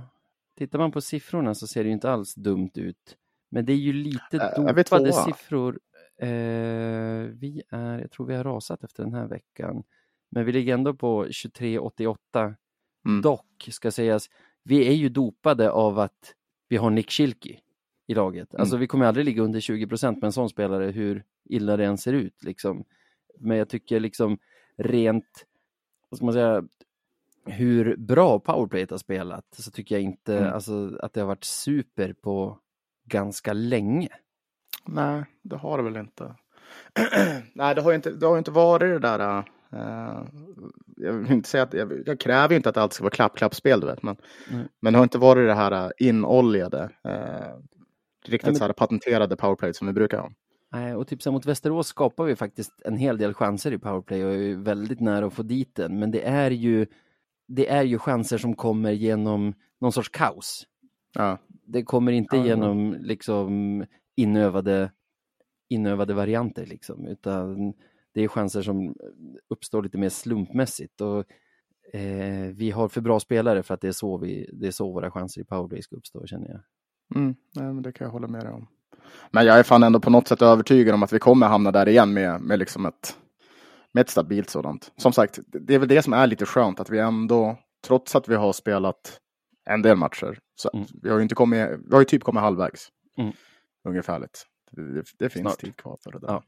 [0.58, 3.16] Tittar man på siffrorna så ser det ju inte alls dumt ut.
[3.50, 5.78] Men det är ju lite Äh, dopade siffror.
[6.22, 9.82] Eh, vi är, jag tror vi har rasat efter den här veckan.
[10.30, 12.54] Men vi ligger ändå på 23,88.
[13.06, 13.22] Mm.
[13.22, 14.26] Dock ska sägas,
[14.62, 16.34] vi är ju dopade av att
[16.68, 17.58] vi har Nick Schilke
[18.06, 18.54] i laget.
[18.54, 18.80] Alltså Mm.
[18.80, 21.98] vi kommer aldrig ligga under 20 procent med en sån spelare hur illa det än
[21.98, 22.44] ser ut.
[22.44, 22.84] Liksom.
[23.40, 24.38] Men jag tycker liksom
[24.76, 25.46] rent,
[26.08, 26.64] vad ska man säga,
[27.46, 30.52] hur bra powerplayet har spelat så tycker jag inte Mm.
[30.54, 32.58] alltså, att det har varit super på
[33.04, 34.08] ganska länge.
[34.88, 36.34] Nej, det har det väl inte.
[37.54, 39.38] nej, det har ju inte, det har inte varit det där.
[39.72, 40.22] äh,
[40.96, 43.80] jag vill inte säga att jag, jag kräver ju inte att allt ska vara klapp-klapp-spel,
[43.80, 44.02] du vet.
[44.02, 44.16] Men,
[44.50, 44.66] Mm.
[44.80, 47.56] men det har inte varit det här äh, inoljade, äh,
[48.26, 50.30] riktigt men- så här patenterade powerplay som vi brukar ha.
[50.72, 53.78] Nej, och typ så här mot Västerås skapar vi faktiskt en hel del chanser i
[53.78, 55.98] powerplay och är väldigt nära att få dit den.
[55.98, 56.86] Men det är ju,
[57.48, 60.66] det är ju chanser som kommer genom någon sorts kaos.
[61.14, 61.38] Ja.
[61.66, 62.44] Det kommer inte ja.
[62.44, 63.84] genom liksom
[64.18, 64.92] inövade,
[65.68, 67.74] inövade varianter liksom, utan
[68.14, 68.94] det är chanser som
[69.50, 71.00] uppstår lite mer slumpmässigt.
[71.00, 71.24] Och,
[71.94, 74.92] eh, vi har för bra spelare för att det är så, vi, det är så
[74.92, 76.60] våra chanser i powerplay ska uppstå känner jag.
[77.20, 78.68] Mm, nej, men det kan jag hålla med dig om.
[79.30, 81.88] Men jag är fan ändå på något sätt övertygad om att vi kommer hamna där
[81.88, 83.16] igen med, med, liksom ett,
[83.92, 84.92] med ett stabilt sådant.
[84.96, 88.28] Som sagt, det är väl det som är lite skönt att vi ändå, trots att
[88.28, 89.20] vi har spelat
[89.70, 90.86] en del matcher, så Mm.
[91.02, 92.88] vi har ju inte kommit, vi har ju typ kommit halvvägs.
[93.18, 93.32] Mm.
[93.88, 94.46] Ungefärligt.
[94.70, 95.58] Det, det, det finns Snart.
[95.60, 96.28] tid kvar för det där.
[96.28, 96.42] Ja.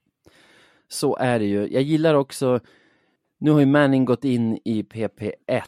[0.88, 1.68] Så är det ju.
[1.72, 2.60] Jag gillar också,
[3.38, 5.62] nu har ju Manning gått in i PP1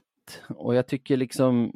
[0.48, 1.72] och jag tycker liksom,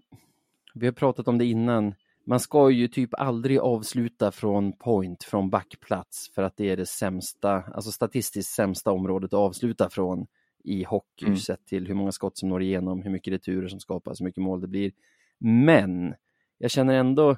[0.75, 1.95] vi har pratat om det innan,
[2.27, 6.87] man ska ju typ aldrig avsluta från point, från backplats, för att det är det
[6.87, 10.27] sämsta, alltså statistiskt sämsta området att avsluta från
[10.65, 11.37] i hockey, Mm.
[11.37, 14.43] sett till hur många skott som når igenom, hur mycket returer som skapas, hur mycket
[14.43, 14.93] mål det blir.
[15.39, 16.15] Men
[16.59, 17.37] jag känner ändå,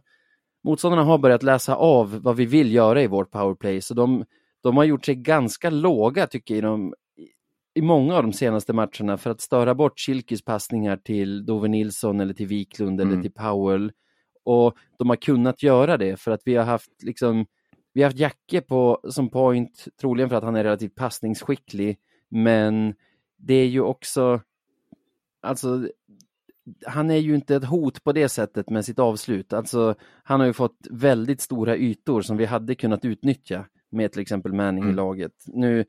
[0.64, 4.24] motståndarna har börjat läsa av vad vi vill göra i vårt powerplay, så de,
[4.62, 6.94] de har gjort sig ganska låga tycker jag i, de,
[7.74, 12.20] i många av de senaste matcherna för att störa bort Schilkes passningar till Dove Nilsson
[12.20, 13.22] eller till Wiklund eller Mm.
[13.22, 13.92] till Powell.
[14.44, 17.46] Och de har kunnat göra det för att vi har haft liksom
[17.92, 22.94] vi har haft Jacke på, som point, troligen för att han är relativt passningsskicklig, men
[23.36, 24.40] det är ju också,
[25.42, 25.88] alltså,
[26.86, 29.52] han är ju inte ett hot på det sättet med sitt avslut.
[29.52, 34.22] Alltså, han har ju fått väldigt stora ytor som vi hade kunnat utnyttja med till
[34.22, 34.96] exempel Manning i Mm.
[34.96, 35.32] laget.
[35.46, 35.84] Nu,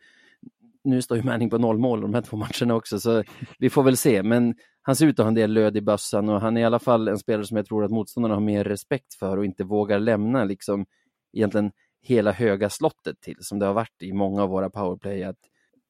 [0.83, 3.23] nu står ju Manning på noll mål de här två matcherna också, så
[3.59, 4.23] vi får väl se.
[4.23, 6.63] Men han ser ut att ha en del löd i bössan och han är i
[6.63, 9.63] alla fall en spelare som jag tror att motståndarna har mer respekt för och inte
[9.63, 10.85] vågar lämna liksom
[11.33, 15.37] egentligen hela höga slottet till, som det har varit i många av våra powerplay, att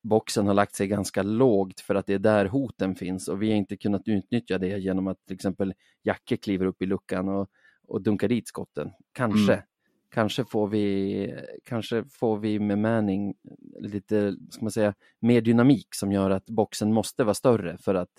[0.02, 3.50] boxen har lagt sig ganska lågt för att det är där hoten finns och vi
[3.50, 7.50] har inte kunnat utnyttja det genom att till exempel Jacke kliver upp i luckan och,
[7.88, 8.92] och dunkar dit skotten.
[9.14, 9.54] Kanske.
[9.54, 9.66] Mm.
[10.12, 11.36] Kanske får vi,
[11.66, 13.34] kanske får vi med Manning
[13.80, 18.12] lite, ska man säga, mer dynamik som gör att boxen måste vara större för att,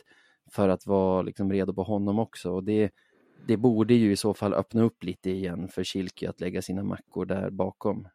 [0.53, 2.53] för att vara liksom redo på honom också.
[2.53, 2.91] Och det,
[3.47, 6.83] det borde ju i så fall öppna upp lite igen för Kilke att lägga sina
[6.83, 8.09] mackor där bakom.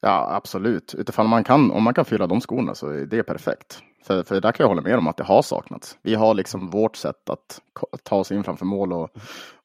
[0.00, 0.94] Ja, absolut.
[0.94, 3.82] Utifall man kan, om man kan fylla de skorna så är det perfekt.
[4.04, 5.98] För, för där kan jag hålla med om att det har saknats.
[6.02, 7.60] Vi har liksom vårt sätt att
[8.02, 9.10] ta oss in framför mål och,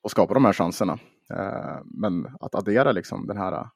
[0.01, 0.99] och skapa de här chanserna.
[1.33, 3.67] Eh, men att addera liksom den här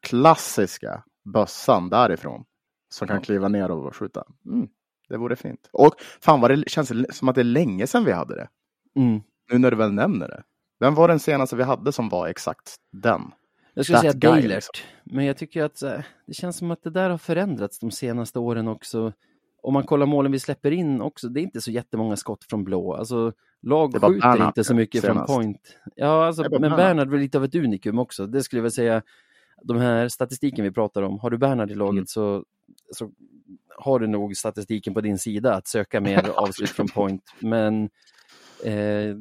[0.00, 2.44] klassiska bössan därifrån
[2.88, 4.24] som kan kliva ner och skjuta.
[4.46, 4.68] Mm,
[5.08, 5.68] det vore fint.
[5.72, 8.48] Och fan vad det känns som att det är länge sedan vi hade det.
[8.96, 9.20] Mm.
[9.52, 10.42] Nu när du väl nämner det.
[10.80, 13.22] Vem var den senaste vi hade som var exakt den?
[13.74, 14.86] Jag skulle säga guy, Dalert, liksom.
[15.04, 15.80] men jag tycker att
[16.26, 19.12] det känns som att det där har förändrats de senaste åren också.
[19.62, 22.64] Om man kollar målen vi släpper in också, det är inte så jättemånga skott från
[22.64, 22.94] blå.
[22.94, 25.32] Alltså, lag skjuter Bernhard inte så mycket senast.
[25.32, 25.76] från point.
[25.96, 26.76] Ja, alltså, men Bernhard.
[26.76, 28.26] Bernhard var lite av ett unikum också.
[28.26, 29.02] Det skulle jag väl säga,
[29.62, 32.06] de här statistiken vi pratar om, har du Bernhard i laget Mm.
[32.06, 32.44] så,
[32.92, 33.10] så
[33.76, 37.34] har du nog statistiken på din sida att söka mer avslut från point.
[37.38, 37.84] Men
[38.64, 39.16] eh,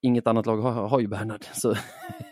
[0.00, 1.74] inget annat lag har, har ju Bernhard, så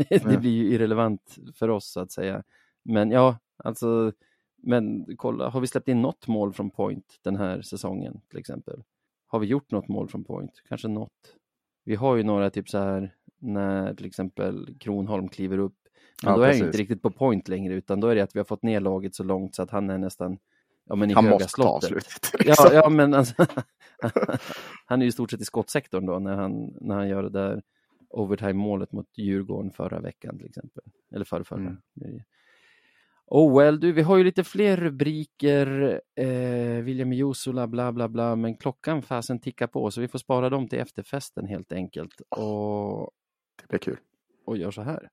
[0.08, 2.42] det blir ju irrelevant för oss så att säga.
[2.82, 4.12] Men ja, alltså,
[4.56, 8.82] men kolla, har vi släppt in något mål från point den här säsongen till exempel?
[9.26, 10.62] Har vi gjort något mål från point?
[10.68, 11.36] Kanske något.
[11.84, 15.76] Vi har ju några typ så här när till exempel Kronholm kliver upp.
[16.22, 16.64] Men Ja, då är precis.
[16.64, 19.14] inte riktigt på point längre utan då är det att vi har fått ner laget
[19.14, 20.38] så långt så att han är nästan
[20.86, 21.84] Ja, men i Han måste ta slottet.
[21.84, 22.30] avslutet.
[22.32, 22.70] Ja, liksom.
[22.72, 23.34] ja, men alltså,
[24.86, 27.30] han är ju i stort sett i skottsektorn då när han, när han gör det
[27.30, 27.62] där
[28.10, 30.84] overtime-målet mot Djurgården förra veckan till exempel.
[31.14, 31.58] Eller förra, förra.
[31.58, 31.76] Mm.
[33.26, 38.36] Oh well, du, vi har ju lite fler rubriker, eh, William Jusula, bla bla bla,
[38.36, 42.20] men klockan fasen tickar på så vi får spara dem till efterfesten helt enkelt.
[42.28, 43.10] Och,
[43.62, 43.96] Det blir kul.
[44.46, 45.08] och gör så här.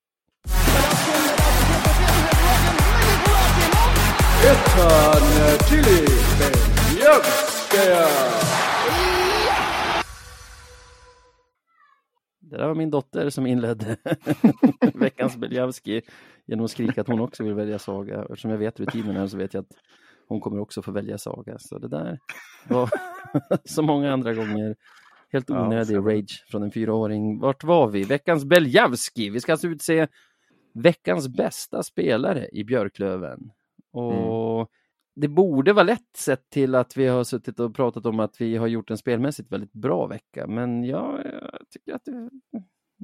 [12.40, 13.98] Det där var min dotter som inledde
[14.94, 16.02] veckans Beljavski
[16.48, 18.22] genom att skrika att hon också vill välja saga.
[18.22, 19.72] Eftersom jag vet rutinerna så vet jag att
[20.28, 21.56] hon kommer också få välja saga.
[21.60, 22.20] Så det där
[22.68, 22.90] var
[23.66, 24.76] så många andra gånger
[25.32, 27.40] helt Ja, onödig så- rage från en fyraåring.
[27.40, 28.04] Vart var vi?
[28.04, 29.30] Veckans Beljavski.
[29.30, 30.08] Vi ska alltså utse
[30.74, 33.52] veckans bästa spelare i Björklöven.
[33.92, 34.70] Och
[35.16, 38.58] det borde vara lätt sett till att vi har suttit och pratat om att vi
[38.58, 40.48] har gjort en spelmässigt väldigt bra vecka.
[40.48, 42.30] Men jag, jag tycker att det,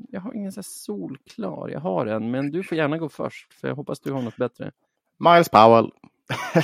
[0.10, 1.70] jag har ingen så här solklar.
[1.70, 4.38] Jag har en, men du får gärna gå först, för jag hoppas du har något
[4.38, 4.72] bättre.
[5.20, 5.92] Miles Powell.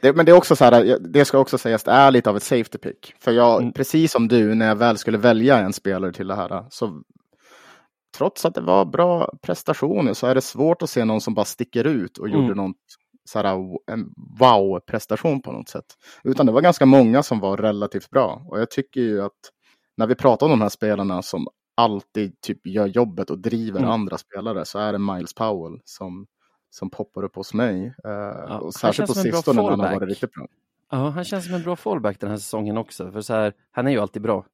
[0.00, 2.36] det, men det är också så här, det ska också sägas, det är lite av
[2.36, 3.14] ett safety pick.
[3.18, 3.72] För jag, Mm.
[3.72, 7.02] precis som du, när jag väl skulle välja en spelare till det här, så
[8.16, 11.44] trots att det var bra prestationer så är det svårt att se någon som bara
[11.44, 12.40] sticker ut och Mm.
[12.40, 12.76] gjorde något,
[13.24, 13.44] så här,
[13.90, 15.84] en wow-prestation på något sätt.
[16.24, 18.42] Utan det var ganska många som var relativt bra.
[18.46, 19.38] Och jag tycker ju att
[19.96, 21.46] när vi pratar om de här spelarna som
[21.76, 23.90] alltid typ gör jobbet och driver Mm.
[23.90, 26.26] andra spelare så är det Miles Powell som,
[26.70, 27.94] som poppar upp hos mig.
[28.04, 30.46] Eh, han och särskilt på sistone när han har varit riktigt bra.
[30.90, 33.10] Ja, han känns som en bra fallback den här säsongen också.
[33.12, 34.46] För så här, han är ju alltid bra.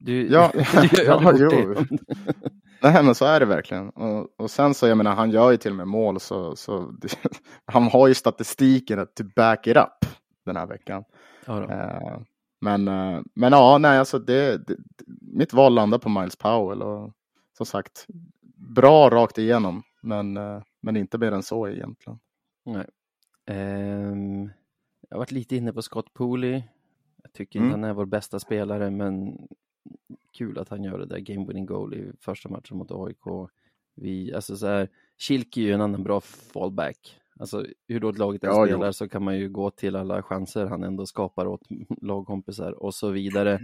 [0.00, 1.50] Du, Ja, du ju ja, jo.
[2.82, 3.88] Nej, men så är det verkligen.
[3.90, 6.94] Och, och sen så, jag menar, han gör ju till och med mål, så, så
[7.64, 10.10] han har ju statistiken att to back it up
[10.44, 11.04] den här veckan.
[11.46, 11.70] Ja.
[11.70, 12.20] Eh,
[12.60, 14.76] men, eh, men ja, nej, alltså det, det,
[15.20, 17.12] mitt val landar på Miles Powell och
[17.56, 18.06] som sagt,
[18.56, 22.18] bra rakt igenom, men, eh, men inte mer än så egentligen.
[22.64, 22.86] Nej.
[23.46, 24.42] Ehm,
[25.08, 26.62] jag har varit lite inne på Scott Pooley.
[27.22, 27.80] Jag tycker inte Mm.
[27.80, 29.38] han är vår bästa spelare, men
[30.38, 33.50] kul att han gör det där game winning goal i första matchen mot AIK.
[33.94, 34.88] Vi, alltså så här,
[35.18, 37.16] Kilke är ju en annan bra fallback.
[37.40, 38.76] Alltså hur dåligt laget än Ja, jo.
[38.76, 41.60] spelar så kan man ju gå till alla chanser han ändå skapar åt
[42.02, 43.60] lagkompisar och så vidare.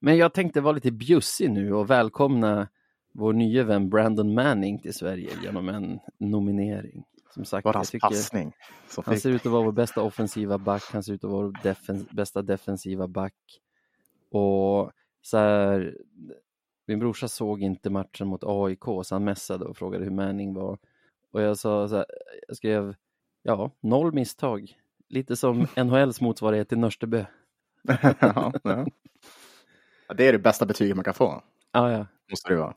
[0.00, 2.68] Men jag tänkte vara lite bjussig nu och välkomna
[3.12, 7.04] vår nya vän Brandon Manning till Sverige genom en nominering.
[7.34, 8.52] Som sagt, Var jag hans tycker passning.
[9.04, 11.42] han fick- ser ut att vara vår bästa offensiva back, han ser ut att vara
[11.46, 13.34] vår defen bästa defensiva back.
[14.30, 15.96] Och så här,
[16.86, 20.78] min brorsa såg inte matchen mot AIK så han messade och frågade hur Manning var.
[21.32, 22.06] Och jag sa så här,
[22.48, 22.94] jag skrev,
[23.42, 24.76] ja, noll misstag.
[25.08, 27.24] Lite som NHLs motsvarighet till Nörstebö.
[28.20, 28.86] ja, ja.
[30.16, 31.42] Det är det bästa betyget man kan få.
[31.72, 32.06] Ja, ja.
[32.30, 32.74] Måste det vara.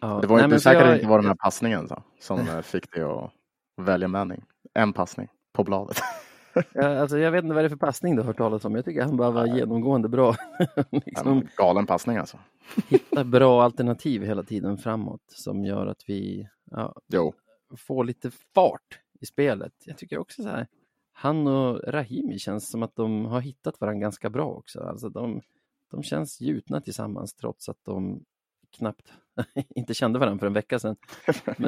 [0.00, 0.18] ja.
[0.20, 2.92] Det var Nej, inte säkert jag- inte var den här passningen så, som eh, fick
[2.94, 3.30] dig att
[3.76, 4.44] välja Manning.
[4.74, 5.96] En passning på bladet.
[6.72, 8.74] Ja, alltså, jag vet inte vad det är för passning du har hört talas om.
[8.74, 10.34] Jag tycker han bara var genomgående bra.
[10.90, 12.38] liksom, Galen passning alltså.
[12.88, 16.94] hitta bra alternativ hela tiden framåt som gör att vi ja,
[17.76, 19.72] får lite fart i spelet.
[19.84, 20.66] Jag tycker också så här,
[21.12, 24.80] han och Rahimi känns som att de har hittat varandra ganska bra också.
[24.80, 25.40] Alltså de,
[25.90, 28.24] de känns gjutna tillsammans trots att de
[28.76, 29.12] knappt
[29.74, 30.96] inte kände varandra för en vecka sedan.
[31.46, 31.64] Ja,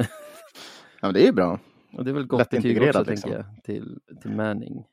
[1.01, 1.59] men det är bra.
[1.97, 3.05] Och det är väl gott betyg också, liksom.
[3.31, 4.85] tänker jag, till, till Manning.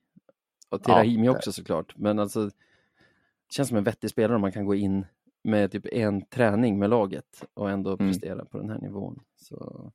[0.70, 1.94] Och till Ja, Rahimi det- också såklart.
[1.98, 5.06] Men alltså, det känns som en vettig spelare om man kan gå in
[5.44, 8.08] med typ en träning med laget och ändå Mm.
[8.12, 9.20] prestera på den här nivån.
[9.36, 9.92] Så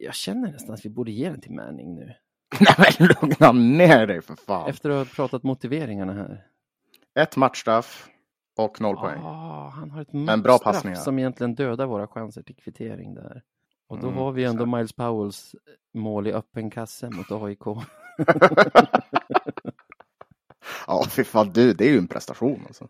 [0.00, 2.04] jag känner nästan att vi borde ge den till Manning nu.
[2.60, 4.70] Nej men lugna ner dig för fan.
[4.70, 6.46] Efter att ha pratat motiveringarna här.
[7.14, 8.08] Ett matchstraff
[8.56, 9.20] och noll poäng.
[9.22, 13.42] Ah, han har ett matchstraff som egentligen dödar våra chanser till kvittering där.
[13.86, 15.54] Och då Mm, har vi ändå Miles Powells
[15.94, 17.60] mål i öppen kasse mot AIK.
[20.86, 22.88] Ja, fy fan du, det är ju en prestation alltså.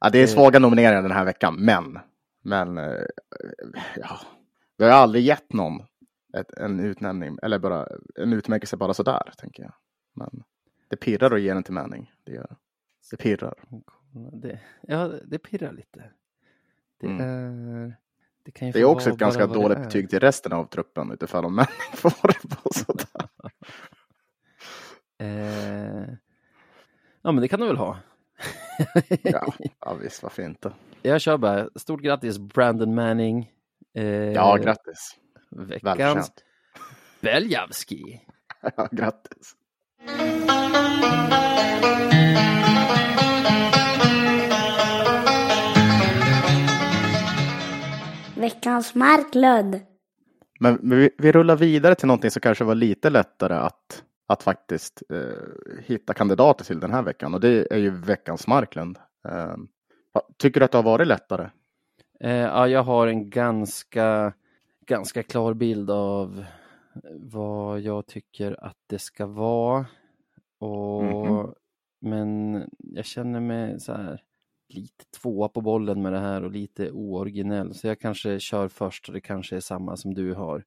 [0.00, 1.98] ja, det är svaga nomineringar den här veckan, men,
[2.42, 3.04] men, eh,
[3.96, 4.20] ja,
[4.76, 5.80] vi har aldrig gett någon
[6.36, 9.72] ett, en utnämning, eller bara en utmärkelse bara sådär, tänker jag.
[10.14, 10.42] Men
[10.88, 12.56] det pirrar att ge den till Manning, det gör det.
[13.10, 13.54] Det pirrar.
[14.32, 16.10] Det, ja, det pirrar lite.
[17.00, 17.20] Det Mm.
[17.20, 17.96] är...
[18.44, 19.82] Det, Det är också ett ganska dåligt är.
[19.84, 23.28] betyg till resten av truppen utifall om Manning får det på sådär.
[25.18, 26.08] Eh,
[27.22, 27.96] ja, men det kan du väl ha.
[29.22, 30.72] Ja, ja visst, varför inte?
[31.02, 31.68] Jag kör bara.
[31.76, 33.50] Stort grattis Brandon Manning.
[33.94, 35.16] Eh, Ja, grattis.
[35.50, 36.44] Veckans Välförtjänt.
[37.20, 38.20] Beljavski.
[38.76, 39.54] Ja, grattis.
[48.62, 49.80] Veckans Marklund.
[50.60, 55.02] Men vi, vi rullar vidare till någonting som kanske var lite lättare att, att faktiskt
[55.10, 58.98] eh, hitta kandidater till den här veckan och det är ju veckans Marklund.
[59.28, 59.56] Eh,
[60.38, 61.50] tycker du att det har varit lättare?
[62.20, 64.32] Eh, ja, jag har en ganska,
[64.86, 66.44] ganska klar bild av
[67.20, 69.86] vad jag tycker att det ska vara.
[70.58, 71.54] Och, Mhm.
[72.00, 74.22] Men jag känner mig så här
[74.74, 77.74] lite tvåa på bollen med det här och lite ooriginell.
[77.74, 80.64] Så jag kanske kör först och det kanske är samma som du har.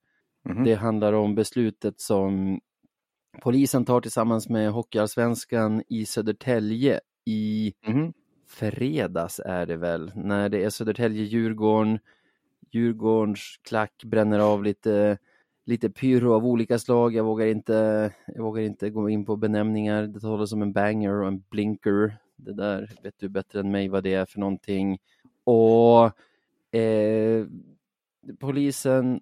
[0.50, 0.64] Mhm.
[0.64, 2.60] Det handlar om beslutet som
[3.42, 8.14] polisen tar tillsammans med Hockeyallsvenskan i Södertälje i Mhm.
[8.48, 12.00] fredags är det väl, när det är Södertälje-Djurgården.
[12.72, 15.18] Djurgårdens klack bränner av lite,
[15.66, 17.16] lite pyro av olika slag.
[17.16, 20.04] Jag vågar, inte, jag vågar inte gå in på benämningar.
[20.08, 22.18] Det talas om en banger och en blinker.
[22.36, 24.98] Det där vet du bättre än mig vad det är för någonting.
[25.44, 26.06] Och
[26.80, 27.46] eh,
[28.40, 29.20] polisen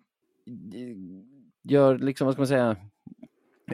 [1.64, 2.76] gör liksom, vad ska man säga,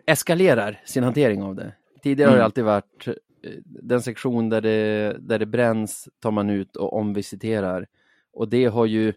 [0.05, 1.73] eskalerar sin hantering av det.
[2.03, 2.45] Tidigare har det Mm.
[2.45, 3.13] alltid varit eh,
[3.65, 7.87] den sektion där det, där det bränns tar man ut och omvisiterar.
[8.33, 9.13] Och det har ju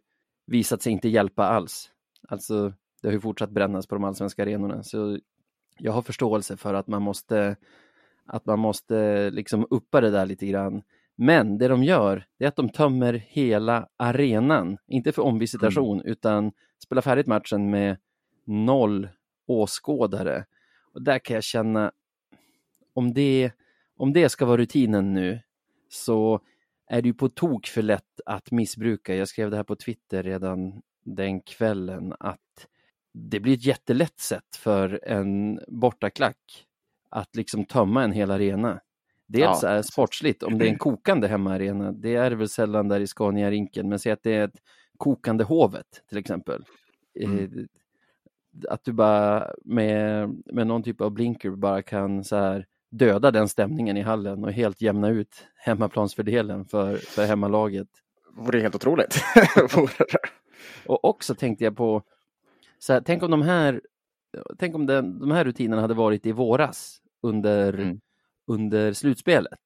[0.46, 1.90] visat sig inte hjälpa alls.
[2.28, 4.82] Alltså, det har ju fortsatt brännas på de allsvenska arenorna.
[4.82, 5.18] Så
[5.78, 7.56] jag har förståelse för att man måste,
[8.26, 10.82] att man måste liksom uppa det där lite grann.
[11.16, 14.78] Men det de gör, det är att de tömmer hela arenan.
[14.86, 16.52] Inte för omvisitation, utan
[16.84, 17.96] spelar färdigt matchen med
[18.44, 19.08] noll
[19.46, 20.44] åskådare.
[20.94, 21.92] Och där kan jag känna,
[22.94, 23.52] om det,
[23.96, 25.40] om det ska vara rutinen nu,
[25.88, 26.40] så
[26.86, 29.14] är det ju på tok för lätt att missbruka.
[29.14, 32.66] Jag skrev det här på Twitter redan den kvällen, att
[33.12, 36.66] det blir ett jättelätt sätt för en bortaklack
[37.12, 38.80] att liksom tömma en hel arena.
[39.28, 39.68] Dels Ja.
[39.68, 43.06] är sportsligt, om det är en kokande hemmaarena, det är det väl sällan där i
[43.06, 44.62] Scania-rinken, men säg att det är ett
[44.98, 46.64] kokande Hovet till exempel.
[47.20, 47.38] Mm.
[47.38, 47.48] Eh,
[48.68, 53.48] Att du bara med, med någon typ av blinker bara kan så här döda den
[53.48, 57.88] stämningen i hallen och helt jämna ut hemmaplansfördelen för, för hemmalaget.
[58.36, 59.20] Vore helt otroligt.
[60.86, 62.02] Och också tänkte jag på,
[62.78, 63.80] så här, tänk om de här,
[64.58, 68.00] tänk om den, de här rutinerna hade varit i våras under, Mm.
[68.46, 69.60] under slutspelet.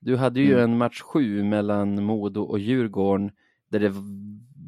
[0.00, 0.64] Du hade ju Mm.
[0.70, 3.30] en match sju mellan Modo och Djurgården
[3.68, 3.92] där det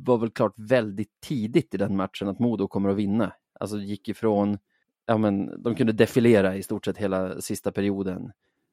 [0.05, 3.33] var väl klart väldigt tidigt i den matchen att Modo kommer att vinna.
[3.61, 4.59] Alltså gick ifrån,
[5.07, 8.33] ja men de kunde defilera i stort sett hela sista perioden.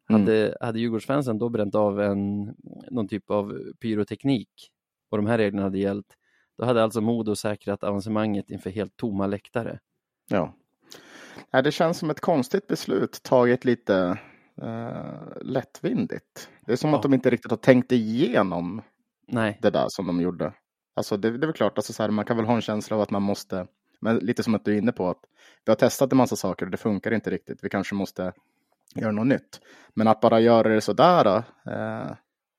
[0.09, 0.21] Mm.
[0.21, 2.55] Hade, hade Djurgårdsfansen då bränt av en,
[2.91, 4.49] någon typ av pyroteknik
[5.09, 6.17] och de här reglerna hade gällt,
[6.57, 9.79] då hade alltså Modo säkrat avancemanget inför helt tomma läktare.
[10.29, 10.53] Ja.
[11.51, 14.17] Nej, det känns som ett konstigt beslut taget lite
[14.61, 16.49] eh, lättvindigt.
[16.65, 16.95] Det är som Ja.
[16.95, 18.81] att de inte riktigt har tänkt igenom
[19.27, 20.53] Nej, det där som de gjorde.
[20.95, 22.95] Alltså det, det är väl klart, alltså så här, man kan väl ha en känsla
[22.95, 23.67] av att man måste,
[24.01, 25.21] men lite som att du är inne på, att
[25.65, 27.63] vi har testat en massa saker och det funkar inte riktigt.
[27.63, 28.33] Vi kanske måste
[28.95, 29.61] göra något nytt.
[29.93, 32.11] Men att bara göra det sådär eh,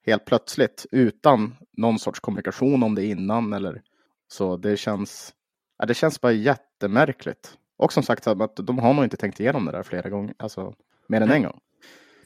[0.05, 3.81] helt plötsligt utan någon sorts kommunikation om det innan eller
[4.27, 5.33] så, det känns,
[5.77, 7.57] ja, det känns bara jättemärkligt.
[7.77, 10.73] Och som sagt, att de har nog inte tänkt igenom det där flera gånger, alltså
[11.07, 11.59] mer än en gång.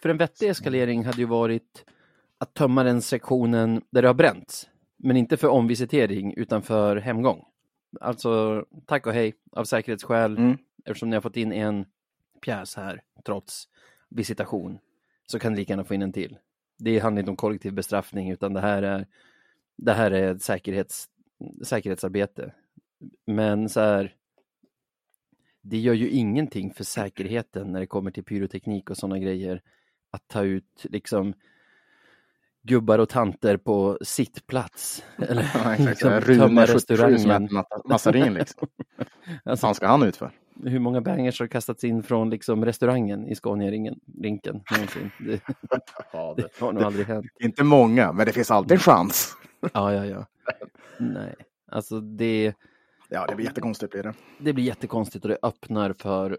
[0.02, 1.86] för en vettig eskalering hade ju varit
[2.38, 4.70] att tömma den sektionen där det har bränts.
[4.98, 7.46] Men inte för omvisitering utan för hemgång.
[8.02, 10.58] Alltså tack och hej av säkerhetsskäl Mm.
[10.86, 11.86] eftersom ni har fått in en
[12.42, 13.68] pjäs här trots
[14.10, 14.80] visitation
[15.28, 16.38] så kan ni lika gärna få in en till.
[16.78, 19.08] Det handlar inte om kollektiv bestraffning utan det här är
[19.78, 21.10] det här är säkerhets,
[21.64, 22.54] säkerhetsarbete.
[23.26, 24.16] Men så här
[25.62, 29.62] det gör ju ingenting för säkerheten när det kommer till pyroteknik och sådana grejer
[30.12, 31.34] att ta ut liksom
[32.64, 35.04] gubbar och tanter på sittplats.
[35.18, 37.50] Eller Ja, liksom tömma 77 som restaurangen.
[37.86, 38.68] massarin liksom.
[39.46, 40.32] Alltså, Vad ska han ut för?
[40.66, 45.12] hur många bangers har kastats in från liksom restaurangen i Scania-rinken någonsin?
[45.20, 45.42] Det,
[46.14, 47.26] Ja, det har nog aldrig hänt.
[47.40, 49.34] Inte många, men det finns alltid en chans.
[49.74, 50.26] Ja, ja, ja.
[51.00, 51.36] Nej,
[51.72, 52.54] alltså det,
[53.14, 54.14] Ja, det blir jättekonstigt blir det.
[54.38, 56.38] det blir jättekonstigt och det öppnar för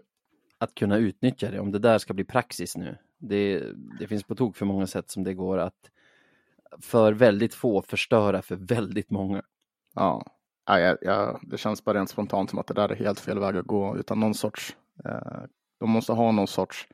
[0.57, 1.59] att kunna utnyttja det.
[1.59, 2.97] Om det där ska bli praxis nu.
[3.17, 3.63] Det,
[3.99, 5.89] det finns på tok för många sätt som det går att
[6.81, 9.41] för väldigt få förstöra för väldigt många.
[9.95, 10.25] Ja,
[10.65, 13.39] ja, ja, ja, det känns bara rent spontant som att det där är helt fel
[13.39, 14.75] väg att gå utan någon sorts.
[15.05, 15.41] Eh,
[15.79, 16.87] de måste ha någon sorts.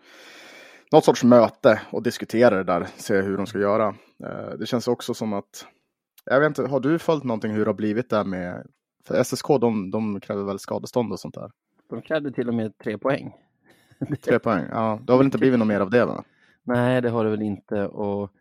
[0.92, 3.96] Något sorts möte och diskutera det där, se hur de ska göra.
[4.24, 5.66] Eh, det känns också som att.
[6.26, 8.68] Jag vet inte, har du följt någonting hur det har blivit där med?
[9.24, 11.52] SSK, de, de kräver väl skadestånd och sånt där.
[11.90, 13.34] De krävde till och med tre poäng.
[14.22, 14.66] Tre poäng.
[14.72, 16.24] Ja, det har väl inte blivit något mer av det va?
[16.64, 17.88] Nej, det har det väl inte.
[17.88, 18.32] Och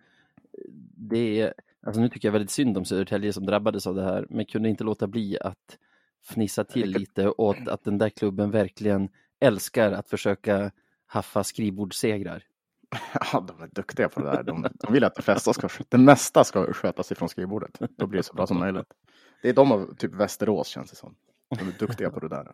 [0.97, 1.55] det är,
[1.87, 4.69] alltså nu tycker jag väldigt synd om Södertälje som drabbades av det här, men kunde
[4.69, 5.79] inte låta bli att
[6.23, 9.09] fnissa till lite åt att den där klubben verkligen
[9.41, 10.71] älskar att försöka
[11.07, 12.43] haffa skrivbordssegrar.
[13.33, 14.43] Ja, de är duktiga på det där.
[14.43, 17.79] De, de vill att det, ska, det mesta ska skötas ifrån skrivbordet.
[17.97, 18.95] Då blir det så bra som möjligt.
[19.43, 21.15] Det är de av typ Västerås känns det som.
[21.59, 22.53] De är duktiga på det där.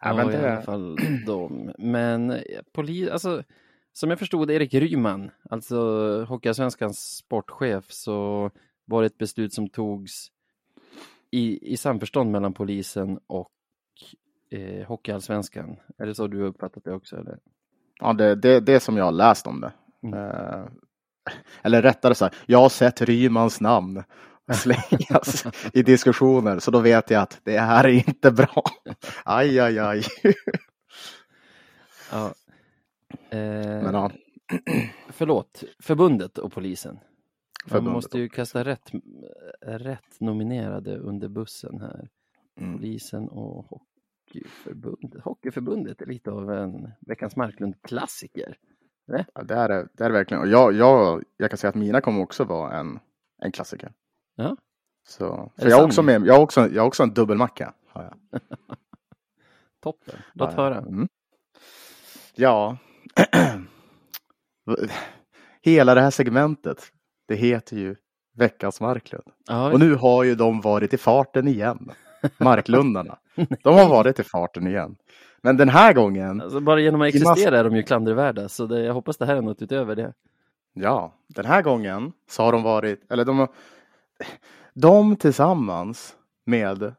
[0.00, 1.72] Ja, men i alla det, fall de.
[1.78, 2.40] Men eh,
[2.72, 3.42] poli, alltså,
[3.92, 5.78] som jag förstod Erik Ryman, alltså
[6.24, 8.50] Hockeyallsvenskans sportchef, så
[8.84, 10.30] var det ett beslut som togs
[11.30, 13.50] i, i samförstånd mellan polisen och
[14.50, 15.76] eh, Hockeyallsvenskan.
[15.98, 17.16] Är det så du har uppfattat det också?
[17.16, 17.38] Eller?
[18.00, 19.72] ja, det, det, det är som jag har läst om det.
[20.02, 20.18] Mm.
[20.18, 20.66] Eh,
[21.62, 24.02] eller rättare sagt, jag har sett Rymans namn
[24.52, 28.64] slängas i diskussioner, så då vet jag att det här är inte bra.
[29.24, 30.02] Aj, aj, aj.
[32.10, 32.34] Ja.
[33.30, 34.10] Eh, Men ja,
[35.08, 36.94] Förlåt, förbundet och polisen.
[36.94, 37.02] Man
[37.70, 38.90] Förbundet måste ju kasta rätt,
[39.60, 42.08] rätt nominerade under bussen här.
[42.60, 42.76] Mm.
[42.76, 45.24] Polisen och Hockeyförbundet.
[45.24, 48.56] Hockeyförbundet är lite av en Veckans Marklund-klassiker.
[49.06, 50.42] Ja, det, är det, är verkligen.
[50.42, 52.98] Och jag, jag, jag kan säga att mina kommer också vara en,
[53.42, 53.92] en klassiker.
[54.36, 54.56] Ja.
[55.06, 57.74] Så, för jag har också med, jag har också, jag har också en dubbelmacka.
[57.92, 58.40] Har jag.
[59.82, 60.78] Toppen, låt Ja, höra.
[60.78, 61.08] Mm.
[62.34, 62.76] Ja.
[65.62, 66.82] Hela det här segmentet,
[67.28, 67.96] det heter ju
[68.36, 69.24] Veckans Marklund.
[69.48, 71.90] Ja, Och nu har ju de varit i farten igen.
[72.38, 73.18] Marklundarna.
[73.62, 74.96] De har varit i farten igen.
[75.42, 78.84] Men den här gången, alltså bara genom att existera är de ju klandervärda, så det,
[78.84, 80.12] jag hoppas det här är något utöver det.
[80.74, 83.48] ja, den här gången så har de varit, eller de har,
[84.74, 86.94] de tillsammans med,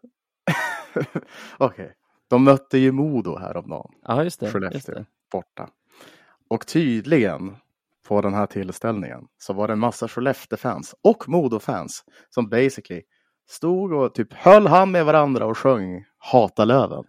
[1.58, 1.94] okej,
[2.30, 3.92] de mötte ju Modo häromdagen.
[4.02, 4.46] Ja, just det.
[4.46, 5.06] Just Skellefteå det.
[5.32, 5.70] borta.
[6.50, 7.56] Och tydligen
[8.08, 13.02] på den här tillställningen så var det en massa Skellefteå-fans och Modo-fans som basically
[13.50, 17.04] stod och typ höll hand med varandra och sjöng Hata Löven.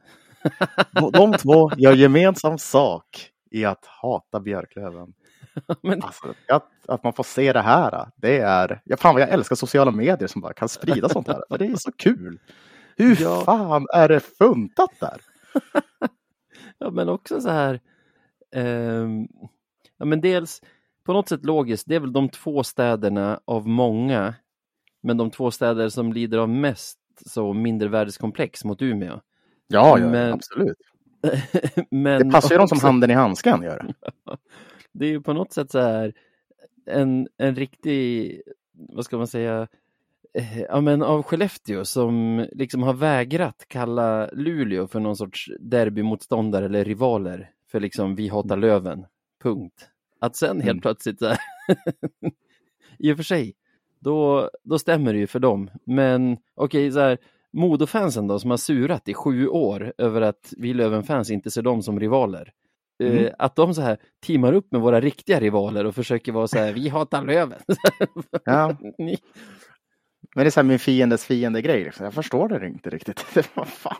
[1.12, 5.14] De två gör gemensam sak i att hata Björklöven.
[5.82, 8.80] Men, Alltså, att, att man får se det här, det är...
[8.84, 11.42] Ja, fan vad jag älskar sociala medier som bara kan sprida sånt här.
[11.58, 12.38] Det är så kul.
[12.96, 13.42] Hur Ja.
[13.44, 15.20] fan är det funtat där?
[16.78, 17.80] ja, men också så här,
[18.54, 19.28] ehm,
[19.98, 20.62] ja men dels
[21.04, 24.34] på något sätt logiskt, det är väl de två städerna av många,
[25.02, 29.20] men de två städer som lider av mest så mindervärdeskomplex mot Umeå.
[29.68, 30.78] Ja, ja, Men- absolut.
[31.90, 33.86] men Det passar ju dem som handen i handsken gör.
[34.24, 34.36] det
[35.04, 36.12] är ju på något sätt så här
[36.86, 38.40] en, en riktig,
[38.72, 39.68] vad ska man säga,
[40.34, 46.64] eh, ja men av Skellefteå som liksom har vägrat kalla Luleå för någon sorts derbymotståndare
[46.64, 49.06] eller rivaler för liksom vi hatar Löven,
[49.42, 49.88] punkt.
[50.20, 50.80] Att sen helt Mm.
[50.80, 51.38] plötsligt så här,
[52.98, 53.54] i och för sig,
[54.00, 55.70] då, då stämmer det ju för dem.
[55.84, 57.18] Men okej, så här,
[57.52, 61.82] Modofansen då som har surat i sju år över att vi Löven-fans inte ser dem
[61.82, 62.52] som rivaler.
[63.02, 63.32] Eh, Mm.
[63.38, 66.72] Att de så här teamar upp med våra riktiga rivaler och försöker vara så här,
[66.72, 67.58] vi hatar Löven.
[68.44, 69.18] Ja, Ni-
[70.34, 71.84] men det är så här min fiendes fiende grej.
[71.84, 72.04] Liksom.
[72.04, 73.24] Jag förstår det inte riktigt.
[73.54, 73.96] Vad fan.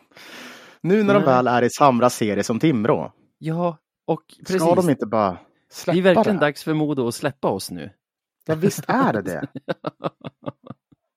[0.80, 4.62] Nu när de väl är i samma serie som Timrå, ja, och precis.
[4.62, 5.38] ska de inte bara det
[5.70, 6.46] släppa är verkligen det?
[6.46, 7.90] dags för Modo att släppa oss nu.
[8.46, 9.46] Ja, visst är det det.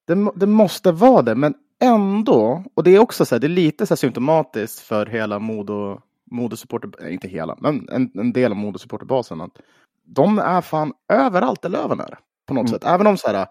[0.06, 0.32] det.
[0.34, 2.64] Det måste vara det, men ändå.
[2.74, 6.00] Och det är också så här, det är lite så symptomatiskt för hela Modo,
[6.30, 9.40] Modosupporter, eh, inte hela, men en, en del av Modosupporterbasen.
[9.40, 9.60] Att
[10.04, 12.18] de är fan överallt där Löven är.
[12.46, 12.72] På något Mm.
[12.72, 12.84] sätt.
[12.84, 13.46] Även om så här,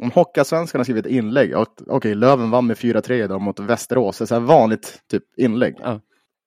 [0.00, 1.54] om Hockeyallsvenskan skrivit ett inlägg,
[1.86, 5.74] okej, Löven vann med 4-3 idag mot Västerås, så här vanligt typ inlägg.
[5.82, 6.00] Ja.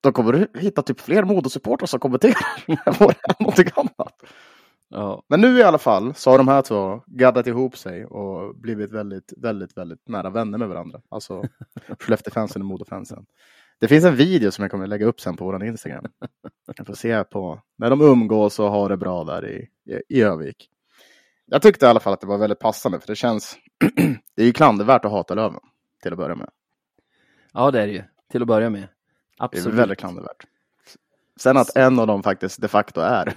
[0.03, 2.35] Då kommer du hitta typ fler Modosupportrar som kommenterar
[2.67, 2.75] än
[3.39, 4.13] någonting annat.
[4.89, 8.55] Ja, Men nu i alla fall så har de här två gaddat ihop sig och
[8.55, 11.01] blivit väldigt, väldigt, väldigt nära vänner med varandra.
[11.09, 11.43] Alltså
[11.99, 13.25] Skellefteå-fansen och Modo-fansen.
[13.79, 16.05] Det finns en video som jag kommer lägga upp sen på vår Instagram.
[16.77, 20.21] Jag får se på när de umgås och har det bra där i, i, i
[20.21, 20.69] Övik.
[21.45, 23.57] Jag tyckte i alla fall att det var väldigt passande för det känns,
[24.35, 25.59] det är ju klandervärt att hata Löven
[26.03, 26.49] till att börja med.
[27.53, 28.81] ja det är det ju, till att börja med.
[28.81, 28.87] Det
[29.39, 29.79] är Absolut.
[29.79, 30.45] väldigt klandervärt.
[31.39, 33.33] Sen att en av dem faktiskt de facto är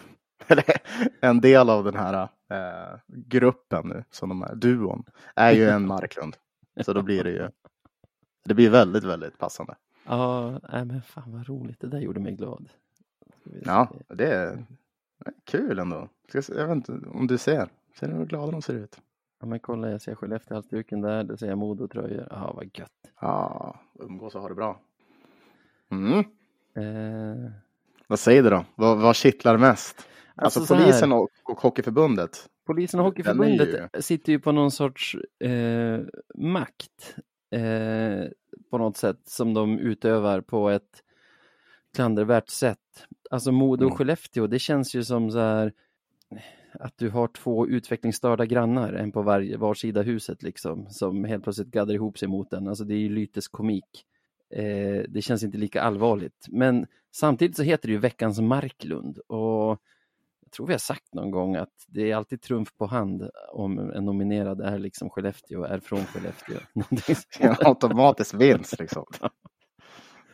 [1.20, 5.86] en del av den här eh, gruppen nu, som de är, duon, är ju en
[5.86, 6.36] Marklund.
[6.80, 7.48] Så då blir det ju,
[8.44, 9.74] det blir väldigt, väldigt passande.
[10.08, 12.68] Ja, nej, men fan vad roligt, det där gjorde mig glad.
[13.64, 14.64] Ja, det är
[15.44, 16.08] kul ändå.
[16.32, 17.68] Jag vet inte om du ser,
[18.00, 19.00] ser du hur glada de ser ut?
[19.40, 22.26] Ja, men kolla, jag ser Skellefteå-halsduken där, det ser jag Modo-tröjor.
[22.30, 23.12] Ja, vad gött.
[23.20, 24.80] Ja, umgås och ha det bra.
[25.90, 26.18] Mm.
[26.74, 27.50] Eh,
[28.06, 28.64] Vad säger du då?
[28.74, 30.08] Vad, vad kittlar mest?
[30.34, 32.48] Alltså, så här, polisen och, och Hockeyförbundet.
[32.66, 36.00] Polisen och Hockeyförbundet är sitter ju på någon sorts eh,
[36.34, 37.16] makt
[37.50, 38.24] eh,
[38.70, 41.02] på något sätt som de utövar på ett
[41.94, 43.06] klandervärt sätt.
[43.30, 43.96] Alltså Modo och Mm.
[43.96, 45.72] Skellefteå, det känns ju som så här
[46.72, 51.44] att du har två utvecklingsstörda grannar, en på varje, var sida huset liksom, som helt
[51.44, 52.68] plötsligt gaddar ihop sig mot den.
[52.68, 54.04] Alltså det är ju lyteskomik.
[54.50, 56.46] Eh, det känns inte lika allvarligt.
[56.48, 59.82] Men samtidigt så heter det ju Veckans Marklund och
[60.48, 63.78] jag tror vi har sagt någon gång att det är alltid trumf på hand om
[63.78, 66.58] en nominerad är liksom Skellefteå, är från Skellefteå.
[66.74, 67.26] Sånt.
[67.40, 69.04] En automatisk vinst liksom.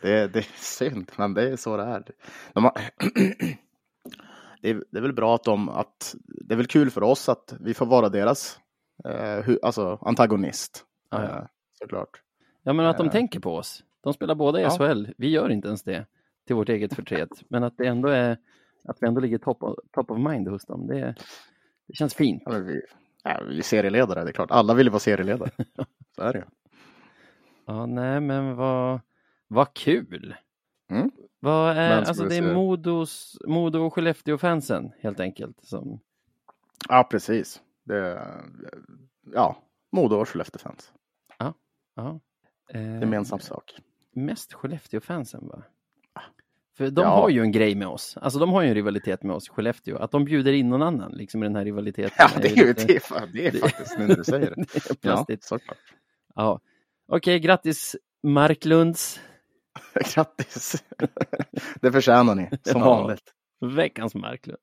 [0.02, 2.04] Det, det är synd, men det är så det är.
[2.52, 2.72] De har,
[4.62, 7.28] det, är det är väl bra att de, att det är väl kul för oss
[7.28, 8.60] att vi får vara deras
[9.04, 10.84] eh, hu, alltså antagonist.
[11.10, 11.38] Ja, ja.
[11.38, 11.44] Eh,
[11.78, 12.22] såklart.
[12.62, 13.12] Ja, men att de Eh.
[13.12, 13.84] tänker på oss.
[14.00, 14.70] De spelar båda i Ja.
[14.70, 15.06] SHL.
[15.16, 16.06] Vi gör inte ens det
[16.46, 17.28] till vårt eget förtret.
[17.48, 18.38] Men att det ändå är
[18.84, 20.86] att vi ändå ligger top of, top of mind hos dem.
[20.86, 21.14] Det,
[21.86, 22.42] det känns fint.
[22.46, 22.82] Ja, vi,
[23.22, 24.50] ja, vi är serieledare, det är klart.
[24.50, 25.50] Alla vill ju vara serieledare.
[26.16, 26.44] Så är det.
[27.66, 29.00] Ja, nej, men vad,
[29.48, 30.34] vad kul.
[30.90, 31.10] Mm.
[31.40, 32.54] Vad är, alltså det är.
[32.54, 35.64] Modos, Modo och Skellefteå-fansen helt enkelt.
[35.64, 36.00] Som,
[36.88, 37.62] Ja, precis.
[37.84, 38.28] Det,
[39.32, 39.56] ja,
[39.92, 40.92] Modo och Skellefteå-fans.
[41.38, 42.20] ja.
[42.72, 43.74] Eh, Gemensam sak.
[44.12, 45.62] Mest Skellefteå-fansen va?
[46.76, 47.08] För de Ja.
[47.08, 48.16] har ju en grej med oss.
[48.20, 49.96] Alltså de har ju en rivalitet med oss, Skellefteå.
[49.98, 52.10] Att de bjuder in någon annan liksom i den här rivaliteten.
[52.18, 54.54] Ja, det är ju lite- det, är det är faktiskt nu när du säger det.
[55.00, 55.78] det Ja, såklart.
[56.34, 56.60] Ja.
[57.08, 59.20] Okej, grattis Marklunds
[60.14, 60.84] Grattis!
[61.80, 62.86] Det förtjänar ni, som Ja.
[62.86, 63.32] vanligt.
[63.76, 64.58] veckans Marklund.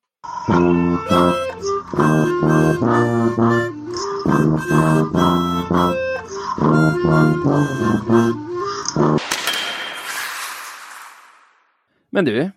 [12.13, 12.51] Men du, om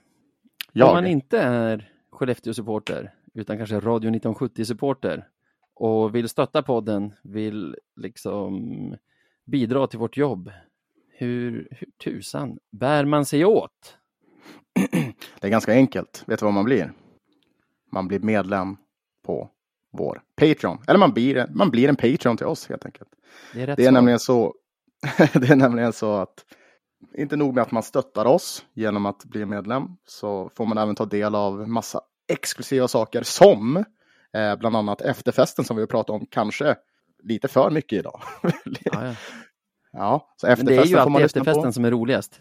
[0.72, 0.94] Jag?
[0.94, 5.24] man inte är Skellefteå-supporter utan kanske Radio 1970-supporter
[5.74, 8.96] och vill stötta podden, vill liksom
[9.44, 10.50] bidra till vårt jobb.
[11.09, 13.98] Hur, hur tusan bär man sig åt?
[15.40, 16.24] Det är ganska enkelt.
[16.26, 16.92] Vet du vad man blir?
[17.92, 18.76] Man blir medlem
[19.22, 19.50] på
[19.90, 20.78] vår Patreon.
[20.86, 23.09] Eller man blir, man blir en Patreon till oss helt enkelt.
[23.52, 24.55] Det är Det är nämligen så.
[25.32, 26.44] det är nämligen så att
[27.14, 30.94] inte nog med att man stöttar oss genom att bli medlem så får man även
[30.94, 33.76] ta del av massa exklusiva saker som
[34.32, 36.76] eh, bland annat efterfesten som vi har pratat om kanske
[37.22, 38.22] lite för mycket idag.
[38.84, 39.14] Ja, ja.
[39.92, 41.72] ja, så Men efterfesten det är ju alltid efterfesten på.
[41.72, 42.40] som är roligast.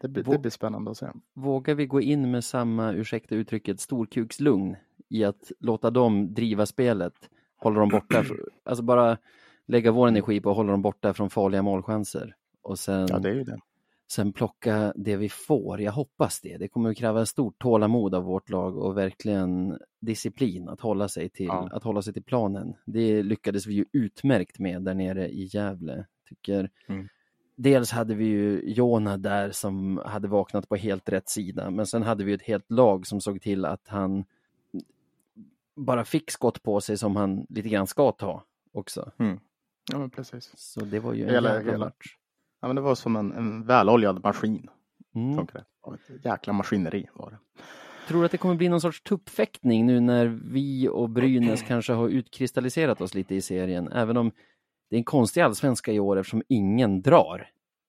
[0.00, 1.06] det blir, det blir spännande att se.
[1.34, 4.76] Vågar vi gå in med samma, ursäkta uttrycket, storkukslugn
[5.08, 7.14] i att låta dem driva spelet,
[7.56, 8.24] hålla dem borta,
[8.64, 9.18] alltså bara
[9.66, 13.28] lägga vår energi på att hålla dem borta från farliga målchanser och sen Ja, det
[13.28, 13.58] är ju det.
[14.08, 15.80] Sen plocka det vi får.
[15.80, 16.56] Jag hoppas det.
[16.56, 21.28] Det kommer att kräva stort tålamod av vårt lag och verkligen disciplin att hålla sig
[21.28, 21.68] till, Ja.
[21.72, 22.74] att hålla sig till planen.
[22.84, 26.06] Det lyckades vi ju utmärkt med där nere i Gävle.
[26.28, 26.70] Tycker.
[26.88, 27.08] Mm.
[27.56, 32.02] Dels hade vi ju Jona där som hade vaknat på helt rätt sida, men sen
[32.02, 34.24] hade vi ett helt lag som såg till att han
[35.74, 39.12] bara fick skott på sig som han lite grann ska ta också.
[39.92, 40.52] Ja, men precis.
[40.56, 42.16] Så det var ju en Hela- jävla hela- match.
[42.66, 44.68] Ja, men det var som en, en väloljad maskin.
[45.14, 45.38] Mm.
[45.38, 47.38] Ett jäkla maskineri var det.
[48.08, 51.92] Tror du att det kommer bli någon sorts tuppfäktning nu när vi och Brynäs kanske
[51.92, 54.32] har utkristalliserat oss lite i serien, även om
[54.90, 57.48] det är en konstig allsvenska i år eftersom ingen drar.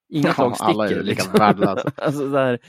[0.09, 0.71] Inget Ja, lag sticker.
[0.71, 1.33] alla är lika liksom.
[1.33, 1.91] värdelösa.
[1.97, 2.59] alltså där,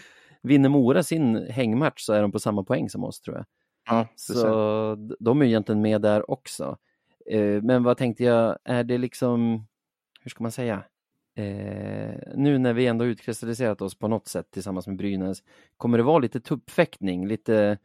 [0.43, 3.47] vinner Mora sin hängmatch så är de på samma poäng som oss tror jag.
[3.89, 4.07] Ja.
[4.17, 6.77] Så de är egentligen med där också.
[7.31, 9.67] Eh, Men vad tänkte jag, är det liksom,
[10.21, 10.83] hur ska man säga?
[11.39, 15.43] Eh, nu när vi ändå utkristalliserat oss på något sätt tillsammans med Brynäs,
[15.77, 17.79] kommer det vara lite tuppfäktning, lite,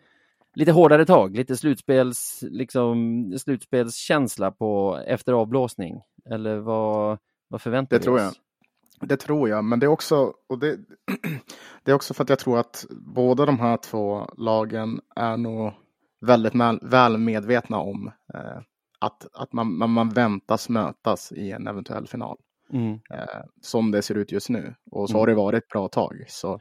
[0.56, 6.02] lite hårdare tag, lite slutspels, liksom, slutspelskänsla på, efter avblåsning?
[6.26, 8.22] Eller vad, vad förväntar Det vi tror oss?
[8.22, 9.10] jag.
[9.10, 10.80] Det tror jag, men det är också, och det,
[11.84, 15.72] det är också för att jag tror att båda de här två lagen är nog
[16.22, 18.62] väldigt väl, väl medvetna om eh,
[19.00, 22.38] att, att man, man, man väntas mötas i en eventuell final.
[22.70, 23.00] Mm.
[23.10, 24.76] Eh, som det ser ut just nu.
[24.92, 25.20] Och så Mm.
[25.20, 26.26] har det varit ett bra tag.
[26.28, 26.54] Så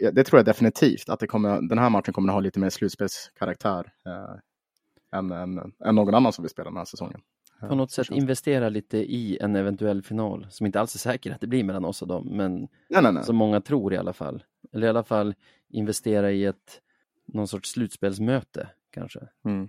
[0.00, 2.60] eh, det tror jag definitivt att det kommer, den här matchen kommer att ha lite
[2.60, 7.20] mer slutspelskaraktär eh, än, än, än någon annan som vi spelar den här säsongen.
[7.68, 11.40] På något sätt investera lite i en eventuell final, som inte alls är säker att
[11.40, 13.24] det blir mellan oss och dem, men Nej, nej, nej.
[13.24, 14.44] som många tror i alla fall.
[14.72, 15.34] Eller i alla fall
[15.68, 16.80] investera i ett
[17.26, 19.20] någon sorts slutspelsmöte kanske.
[19.44, 19.68] Mm.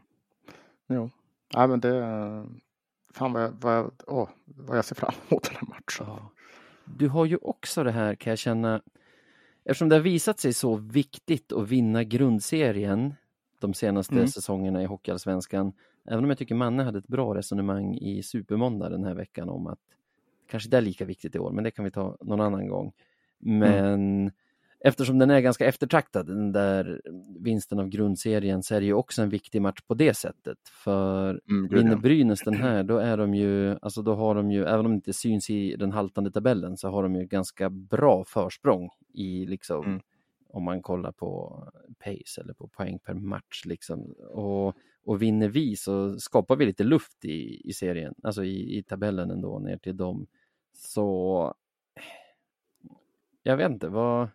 [0.90, 1.10] Jo.
[1.56, 1.96] Nej, men det...
[3.14, 6.26] Fan vad jag, vad, jag, åh, vad jag ser fram emot den här matchen.
[6.86, 8.82] Du har ju också det här kan jag känna,
[9.66, 13.14] eftersom det har visat sig så viktigt att vinna grundserien
[13.60, 14.28] de senaste Mm.
[14.28, 15.74] säsongerna i Hockeyallsvenskan,
[16.06, 19.68] även om jag tycker Manne hade ett bra resonemang i Supermåndag den här veckan om
[19.68, 19.80] att
[20.50, 22.92] kanske det är lika viktigt i år, men det kan vi ta någon annan gång.
[23.40, 24.32] Men
[24.84, 27.02] eftersom den är ganska eftertraktad, den där
[27.40, 30.58] vinsten av grundserien, så är det ju också en viktig match på det sättet.
[30.84, 31.96] För Mm, vinner.
[31.96, 34.96] Brynäs den här, då är de ju, alltså då har de ju, även om det
[34.96, 39.86] inte syns i den haltande tabellen, så har de ju ganska bra försprång i liksom,
[39.86, 40.02] Mm.
[40.48, 41.64] om man kollar på
[42.00, 44.14] pace eller på poäng per match liksom.
[44.30, 48.84] Och, och vinner vi så skapar vi lite luft i, i serien, alltså i, i
[48.84, 50.28] tabellen ändå ner till dem.
[50.74, 51.54] Så
[53.44, 54.28] jag vet inte, vad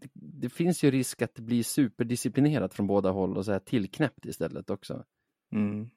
[0.00, 3.58] det, det finns ju risk att det blir superdisciplinerat från båda håll och så här
[3.58, 5.04] tillknäppt istället också.
[5.52, 5.90] Mm.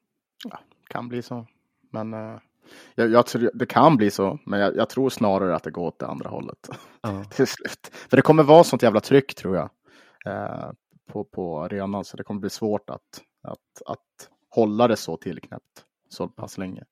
[0.44, 1.46] Ja, kan bli så.
[1.90, 2.38] Men eh,
[2.94, 4.38] jag, jag tror, det kan bli så.
[4.46, 6.68] Men jag, jag tror snarare att det går åt det andra hållet
[7.00, 7.24] Ja.
[7.30, 7.90] till slut.
[7.92, 9.70] För det kommer vara sånt jävla tryck tror jag.
[10.26, 10.70] Eh,
[11.06, 12.04] på, på arenan.
[12.04, 16.84] Så det kommer bli svårt att, att, att hålla det så tillknäppt så pass länge.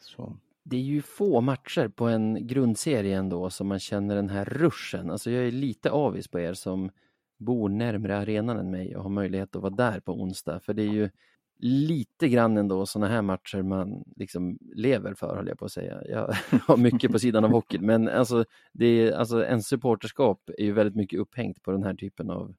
[0.00, 0.36] Så.
[0.64, 5.10] Det är ju få matcher på en grundserie ändå som man känner den här ruschen.
[5.10, 6.90] Alltså jag är lite avis på er som
[7.38, 10.60] bor närmare arenan än mig och har möjlighet att vara där på onsdag.
[10.60, 11.10] För det är ju
[11.58, 16.02] lite grann ändå sådana här matcher man liksom lever för, höll jag på att säga.
[16.08, 16.34] Jag
[16.66, 20.72] har mycket på sidan av hockeyn, men alltså, det är, alltså en supporterskap är ju
[20.72, 22.54] väldigt mycket upphängt på den här typen av,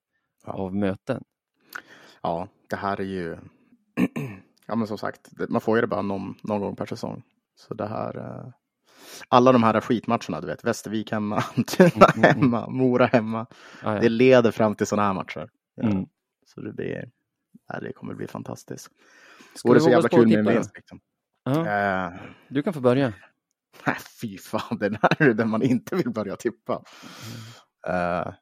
[0.45, 0.53] Ja.
[0.53, 1.23] av möten.
[2.21, 3.37] Ja, det här är ju...
[4.67, 7.23] ja, men som sagt, man får ju det bara någon, någon gång per säsong.
[7.55, 8.17] Så det här...
[8.17, 8.47] Eh...
[9.29, 11.41] Alla de här skitmatcherna, du vet, Västervik hemma,
[11.77, 12.41] Tuna Mm, mm, mm.
[12.41, 13.45] hemma, Mora hemma.
[13.83, 13.99] Ja.
[13.99, 15.49] Det leder fram till sådana här matcher.
[15.81, 16.05] Mm.
[16.45, 17.09] Så det blir...
[17.67, 18.89] Ja, det kommer bli fantastiskt.
[19.53, 20.71] Ska Vore du så våga jävla kul med en vinst.
[20.75, 20.99] Liksom.
[21.47, 22.13] Eh,
[22.47, 23.13] du kan få börja.
[23.85, 26.83] nej, fy fan, det där är det man inte vill börja tippa.
[27.87, 28.33] Eh,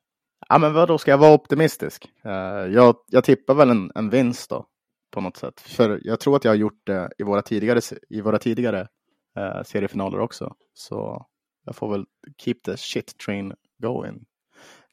[0.50, 2.12] ja, men vad då ska jag vara optimistisk?
[2.24, 2.32] Eh,
[2.74, 4.68] jag, jag tippar väl en, en vinst då,
[5.12, 5.62] på något sätt.
[5.62, 8.88] För jag tror att jag har gjort det i våra tidigare, i våra tidigare
[9.36, 10.56] eh, seriefinaler också.
[10.74, 11.26] Så
[11.66, 12.06] jag får väl
[12.38, 14.26] keep the shit train going.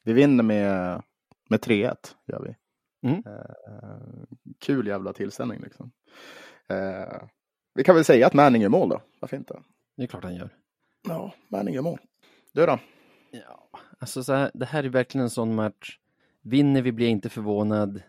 [0.03, 1.01] Vi vinner med,
[1.49, 1.95] med 3-1,
[2.27, 2.55] gör vi.
[3.09, 3.23] Mm.
[3.25, 4.25] Eh,
[4.59, 5.91] kul jävla tillställning liksom.
[6.67, 7.23] Eh,
[7.73, 9.59] vi kan väl säga att Manning gör mål då, varför inte?
[9.97, 10.49] Det är klart han gör.
[11.07, 11.99] Ja, Manning gör mål.
[12.53, 12.79] Du då?
[13.31, 13.69] Ja,
[13.99, 15.97] alltså så här, det här är verkligen en sån match.
[16.41, 18.01] Vinner vi blir jag inte förvånad.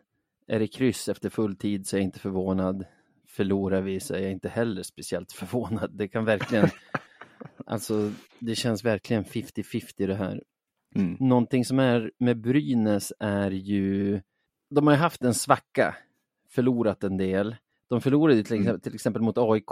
[0.46, 2.84] Är det kryss efter full tid så är jag inte förvånad.
[3.36, 5.90] Förlorar vi så är jag inte heller speciellt förvånad.
[5.94, 6.68] Det kan verkligen,
[7.66, 10.42] alltså det känns verkligen 50-50 det här.
[10.94, 11.16] Mm.
[11.20, 14.20] Någonting som är med Brynäs är ju,
[14.70, 15.96] de har ju haft en svacka,
[16.50, 17.56] förlorat en del.
[17.88, 18.62] De förlorade till, Mm.
[18.62, 19.66] exempel, till exempel mot AIK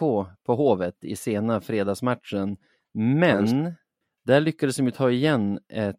[0.45, 2.57] på Hovet i sena fredagsmatchen.
[2.95, 3.75] Men
[4.25, 5.97] Där lyckades de ju ta igen ett,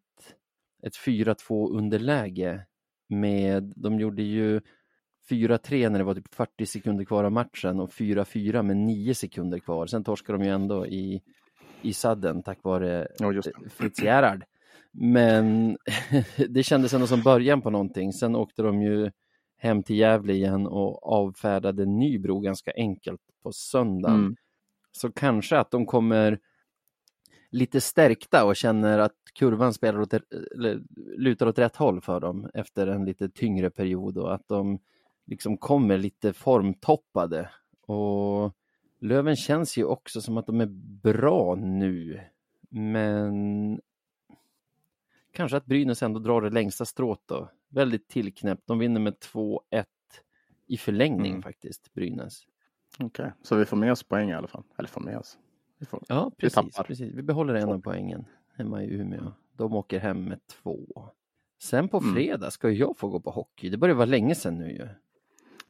[0.83, 2.65] ett 4-2 underläge
[3.09, 4.61] med, de gjorde ju
[5.31, 9.59] 4-3 när det var typ 40 sekunder kvar av matchen och 4-4 med 9 sekunder
[9.59, 9.87] kvar.
[9.87, 11.21] Sen torskade de ju ändå i,
[11.81, 13.69] i sadden tack vare Ja, det.
[13.69, 14.43] Fritz Gerhard.
[14.91, 15.77] Men
[16.49, 18.13] det kändes ändå som början på någonting.
[18.13, 19.11] Sen åkte de ju
[19.57, 24.19] hem till Gävle igen och avfärdade Nybro ganska enkelt på söndagen.
[24.19, 24.35] Mm.
[24.91, 26.39] Så kanske att de kommer
[27.51, 30.13] lite stärkta och känner att kurvan spelar åt,
[31.17, 34.79] lutar åt rätt håll för dem efter en lite tyngre period och att de
[35.25, 37.49] liksom kommer lite formtoppade.
[37.85, 38.55] Och
[38.99, 40.69] Löven känns ju också som att de är
[41.01, 42.21] bra nu.
[42.69, 43.81] Men
[45.31, 47.49] kanske att Brynäs ändå drar det längsta strået då.
[47.69, 48.67] Väldigt tillknäppt.
[48.67, 49.85] De vinner med 2-1
[50.67, 51.41] i förlängning Mm.
[51.43, 52.43] faktiskt, Brynäs.
[52.99, 54.63] Okej, så vi får med oss poäng i alla fall.
[54.77, 55.37] Eller får med oss.
[55.77, 56.03] Vi får...
[56.07, 56.55] Ja, Vi precis.
[56.55, 56.83] tappar.
[56.87, 57.13] precis.
[57.13, 58.25] Vi behåller en av poängen
[58.57, 59.33] hemma i Umeå.
[59.57, 61.09] De åker hem med två.
[61.63, 62.13] Sen på Mm.
[62.13, 63.69] fredag ska jag få gå på hockey.
[63.69, 64.87] Det börjar vara länge sedan nu ju.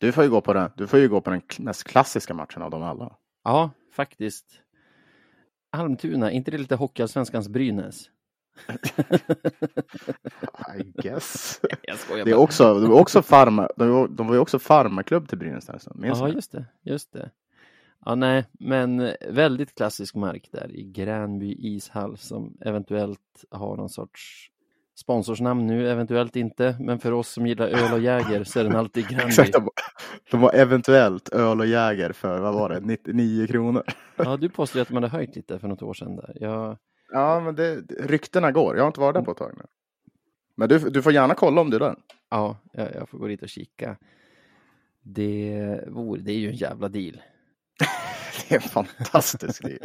[0.01, 2.61] Du får ju gå på den, du får ju gå på den mest klassiska matchen
[2.61, 3.15] av dem alla.
[3.43, 4.45] Ja, faktiskt.
[5.71, 8.09] Almtuna, inte det lite Hockeyallsvenskans Brynäs?
[10.79, 11.61] I guess.
[11.81, 14.59] Jag skojar Det är också, de var också farma, de var, de var ju också
[14.59, 15.77] farmarklubb till Brynäs där.
[15.77, 17.31] så Ja, just det, just det.
[18.05, 24.50] Ja, nej, men väldigt klassisk mark där i Gränby ishall som eventuellt har någon sorts
[25.01, 28.75] sponsorsnamn nu, eventuellt inte, men för oss som gillar öl och Jäger så är den
[28.75, 29.25] alltid Gränby.
[29.27, 29.69] Exakt, de,
[30.31, 33.83] de var eventuellt öl och Jäger för, vad var det, 99 kronor.
[34.15, 36.37] Ja, du påstod att de hade höjt lite för något år sedan där.
[36.39, 36.77] Jag,
[37.13, 38.75] Ja, men det- ryktena går.
[38.75, 39.63] Jag har inte varit där på ett tag nu.
[40.57, 41.95] Men du, du får gärna kolla om du är där.
[42.29, 43.97] ja, jag, jag får gå dit och kika.
[45.03, 47.21] Det vore, det är ju en jävla deal.
[48.49, 49.79] Det är en fantastisk deal.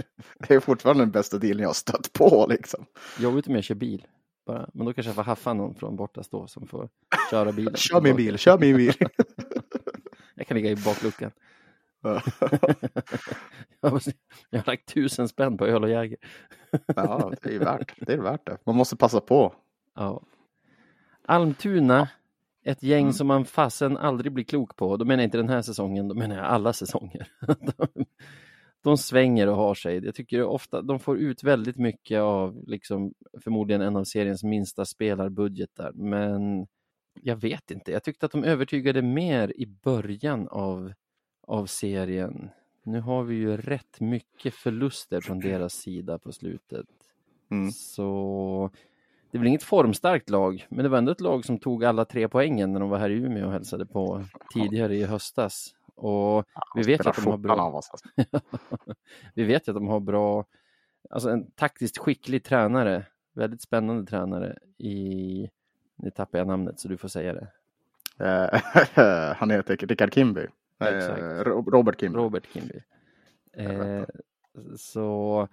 [0.49, 2.85] Det är fortfarande den bästa dealen jag har stött på liksom.
[3.21, 4.07] Jobbigt om jag kör bil.
[4.47, 4.71] Bara.
[4.75, 6.89] Men då kanske jag får haffa någon från borta stå som får
[7.31, 7.75] köra bilen.
[7.77, 8.93] Kör min bil, kör min bil.
[10.35, 11.31] Jag kan ligga i bakluckan.
[14.51, 16.19] Jag har lagt tusen spänn på öl och Jäger.
[16.87, 18.13] Ja, det är värt det.
[18.13, 18.59] är värt det.
[18.67, 19.55] Man måste passa på.
[19.95, 20.23] Ja.
[21.27, 22.09] Almtuna,
[22.65, 23.13] ett gäng Mm.
[23.13, 24.97] som man fasen aldrig blir klok på.
[24.97, 27.29] Då menar jag inte den här säsongen, då menar jag alla säsonger.
[28.91, 30.05] De, svänger och har sig.
[30.05, 34.85] Jag tycker ofta de får ut väldigt mycket av liksom, förmodligen en av seriens minsta
[34.85, 35.93] spelarbudgetar.
[35.93, 36.67] Men
[37.23, 37.93] jag vet inte.
[37.93, 40.93] Jag tyckte att de övertygade mer i början av,
[41.43, 42.51] av serien.
[42.83, 46.87] Nu har vi ju rätt mycket förluster från deras sida på slutet.
[47.51, 47.73] Mm.
[47.73, 48.71] Så
[49.31, 52.05] det är väl inget formstarkt lag, men det var ändå ett lag som tog alla
[52.05, 54.25] tre poängen när de var här i Umeå och hälsade på
[54.55, 55.75] tidigare i höstas.
[55.97, 56.45] Och
[56.75, 58.09] vi vet ju att de har bra, oss, alltså.
[59.35, 60.45] vi vet ju att de har bra,
[61.11, 65.51] alltså en taktiskt skicklig tränare, väldigt spännande tränare i,
[65.97, 67.49] nu tappar jag namnet så du får säga det,
[68.19, 68.61] Eh,
[69.37, 70.47] Han heter Rickard Kimby.
[70.81, 71.47] Eh, Exakt.
[71.47, 72.19] Ro- Robert Kimby.
[72.19, 72.81] Robert Kimby.
[73.53, 74.05] Eh,
[74.77, 75.49] så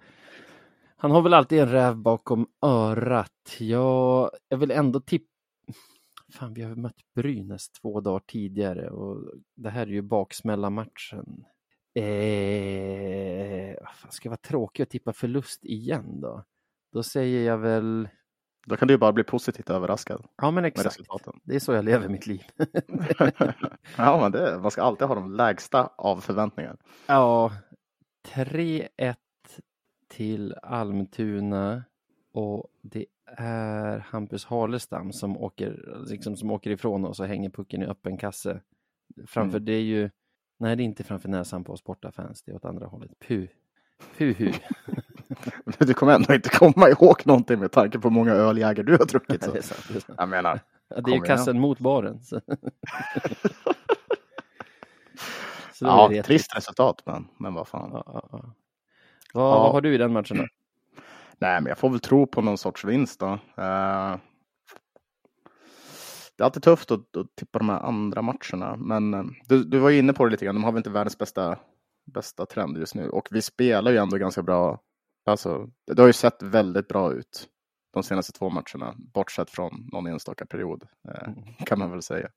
[0.96, 3.56] han har väl alltid en räv bakom örat.
[3.58, 5.33] Jag, jag vill ändå tippa
[6.34, 11.44] Fan, vi har mött Brynäs två dagar tidigare och det här är ju baksmälla-matchen.
[11.94, 16.44] Eh, fan, ska vara tråkig och tippa förlust igen då?
[16.92, 18.08] Då säger jag väl,
[18.66, 21.00] Då kan du ju bara bli positivt överraskad ja men exakt,
[21.44, 22.42] det är så jag lever mitt liv.
[23.96, 26.76] ja, men det, man ska alltid ha de lägsta av förväntningar.
[27.06, 27.52] Ja,
[28.28, 29.14] 3-1
[30.08, 31.84] till Almtuna
[32.32, 37.82] och det är Hampus Halestam som åker, liksom, som åker ifrån oss och hänger pucken
[37.82, 38.60] i öppen kasse.
[39.26, 39.64] Framför Mm.
[39.64, 40.10] det är ju,
[40.58, 43.10] nej det är inte framför näsan på oss bortafans, det är åt andra hållet.
[43.28, 43.46] Puh,
[44.18, 44.52] puh, hu.
[45.64, 48.92] Men Du kommer ändå inte komma ihåg någonting med tanke på hur många öljäger du
[48.92, 49.40] har druckit.
[49.52, 49.74] det är Så.
[49.74, 49.86] sant.
[49.88, 50.18] Det är, sant.
[50.18, 51.26] Jag menar, Ja, det är ju igen.
[51.26, 52.22] kassen mot baren.
[52.24, 52.40] Så,
[55.72, 57.90] så ja, trist resultat, men, men vad fan.
[57.92, 58.28] Ja, ja.
[58.32, 59.58] Vad, Ja.
[59.62, 60.46] vad har du i den matchen då?
[61.44, 63.26] Nej, men jag får väl tro på någon sorts vinst då.
[63.32, 64.16] Eh,
[66.36, 69.78] det är alltid tufft att, att tippa de här andra matcherna, men eh, du, du
[69.78, 70.54] var inne på det lite grann.
[70.54, 71.58] De har väl inte världens bästa,
[72.12, 74.80] bästa trend just nu och vi spelar ju ändå ganska bra.
[75.26, 77.48] Alltså, det, det har ju sett väldigt bra ut
[77.92, 81.32] de senaste två matcherna, bortsett från någon enstaka period, eh,
[81.66, 82.28] kan man väl säga.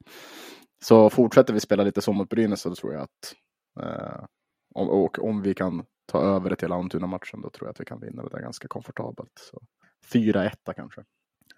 [0.84, 3.36] Så fortsätter vi spela lite så mot Brynäs så tror jag att
[3.84, 4.26] eh,
[4.76, 7.86] om, och om vi kan ta över det till Almtuna-matchen då tror jag att vi
[7.86, 9.32] kan vinna det där ganska komfortabelt.
[9.52, 9.62] Så
[10.14, 11.02] 4-1 kanske.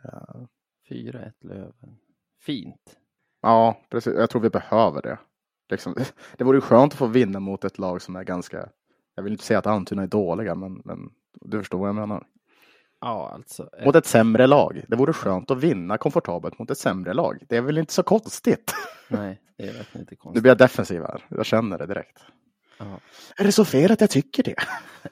[0.06, 0.42] Eh,
[0.90, 1.98] 4-1 Löven.
[2.42, 2.98] Fint.
[3.42, 4.14] ja, precis.
[4.18, 5.20] Jag tror vi behöver det.
[5.70, 5.96] Liksom,
[6.38, 8.70] det vore skönt att få vinna mot ett lag som är ganska,
[9.16, 11.10] jag vill inte säga att Almtuna är dåliga, men, men
[11.42, 12.28] du förstår vad jag menar.
[13.02, 13.70] Ja, alltså.
[13.86, 14.84] Mot ett sämre lag.
[14.88, 17.44] Det vore skönt att vinna komfortabelt mot ett sämre lag.
[17.50, 18.74] Det är väl inte så konstigt?
[19.10, 20.44] Nej, det är verkligen inte Nu konstigt.
[20.44, 21.26] blir jag defensiv här.
[21.30, 22.18] Jag känner det direkt.
[22.80, 23.00] Ja.
[23.38, 24.56] Är det så fel att jag tycker det?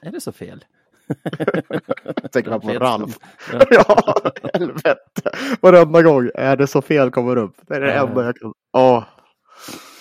[0.02, 0.64] Är det så fel?
[2.32, 2.68] Tänker man på.
[2.68, 3.18] Ralf.
[3.52, 3.64] Ja.
[3.70, 5.30] Ja, helvete.
[5.60, 7.54] Varenda gång är det så fel kommer upp.
[7.66, 8.08] Det är det Ja.
[8.08, 8.52] enda jag kan.
[8.72, 9.04] Åh.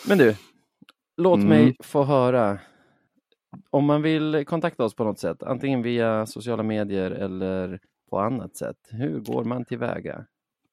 [0.08, 0.36] Men du,
[1.18, 1.50] låt Mm.
[1.50, 2.60] mig få höra.
[3.70, 8.56] Om man vill kontakta oss på något sätt, antingen via sociala medier eller på annat
[8.58, 8.76] sätt.
[8.92, 10.26] Hur går man tillväga?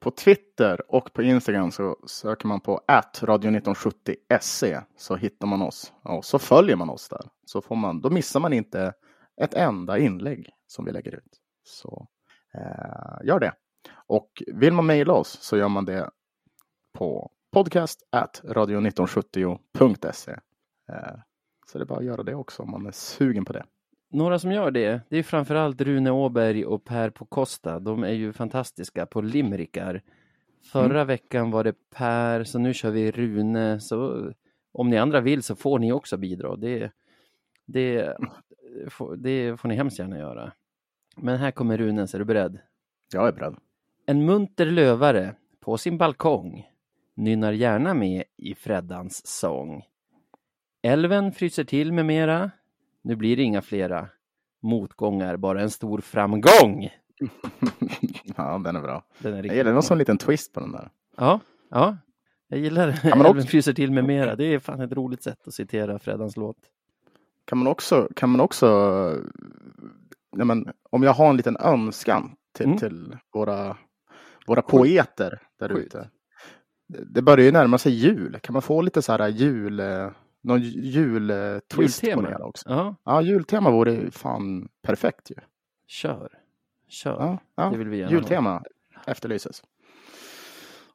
[0.05, 5.92] På Twitter och på Instagram så söker man på radio1970se så hittar man oss.
[6.02, 7.28] Och så följer man oss där.
[7.44, 8.92] Så får man, då missar man inte
[9.40, 11.40] ett enda inlägg som vi lägger ut.
[11.62, 12.09] Så
[12.55, 13.52] eh, gör det.
[14.07, 16.11] Och vill man mejla oss så gör man det
[16.92, 20.32] på podcast radio1970.se.
[20.88, 21.14] Eh,
[21.66, 23.64] så det är bara att göra det också om man är sugen på det.
[24.11, 27.78] Några som gör det, det är framförallt Rune Åberg och Per Costa.
[27.78, 30.02] De är ju fantastiska på limerickar.
[30.72, 33.80] Förra veckan var det Per, så nu kör vi Rune.
[33.80, 34.30] Så
[34.72, 36.57] om ni andra vill så får ni också bidra.
[36.57, 36.90] Det,
[37.66, 38.16] det,
[38.88, 40.52] får- det får ni hemskt gärna göra.
[41.16, 42.59] Men här kommer Rune, så är du beredd?
[43.12, 43.55] Jag är beredd.
[44.07, 46.66] En munter lövare på sin balkong
[47.14, 49.82] nynnar gärna med i Freddans sång.
[50.82, 52.50] Älven fryser till med mera.
[53.05, 54.09] Nu blir det inga flera.
[54.62, 56.88] Motgångar, bara en stor framgång.
[58.36, 59.05] ja, den är bra.
[59.18, 59.82] Den är Jag gillar någon bra.
[59.82, 60.90] sån liten twist på den där.
[61.16, 61.40] Ja,
[61.70, 61.96] ja.
[62.48, 64.36] Jag gillar man Älven också- fryser till med mera.
[64.36, 66.57] Det är fan ett roligt sätt att citera Freddans låt.
[67.44, 68.66] Kan man också, kan man också
[70.36, 72.78] nej men, om jag har en liten önskan till, Mm.
[72.78, 73.76] till våra,
[74.46, 76.11] våra poeter där ute.
[76.88, 78.38] Det börjar ju närma sig jul.
[78.42, 79.80] Kan man få lite så här jul,
[80.45, 82.68] någon jultwist på det här också?
[82.68, 85.34] Ja, Ja, jultema vore fan perfekt ju.
[85.86, 86.28] kör.
[86.88, 87.16] Kör.
[87.20, 87.70] Ja, ja.
[87.70, 88.14] Det vill vi gärna ha.
[88.16, 88.62] Jultema
[89.07, 89.62] efterlyses.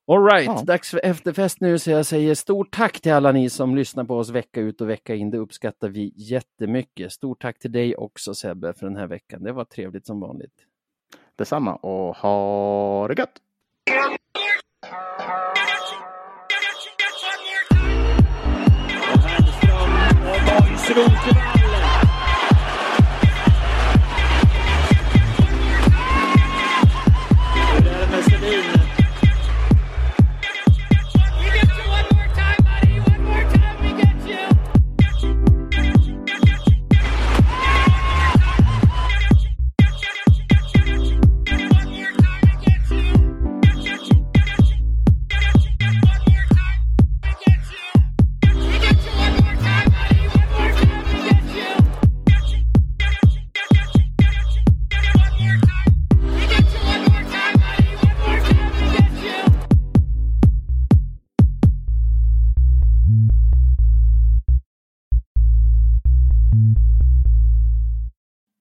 [0.07, 0.61] All right, Ja.
[0.65, 4.17] dags för efterfest nu så jag säger stort tack till alla ni som lyssnar på
[4.17, 5.31] oss vecka ut och vecka in.
[5.31, 7.11] Det uppskattar vi jättemycket.
[7.11, 9.43] Stort tack till dig också Sebbe för den här veckan.
[9.43, 10.65] Det var trevligt som vanligt.
[11.35, 13.41] Detsamma och ha det gött!
[20.89, 21.58] Nationals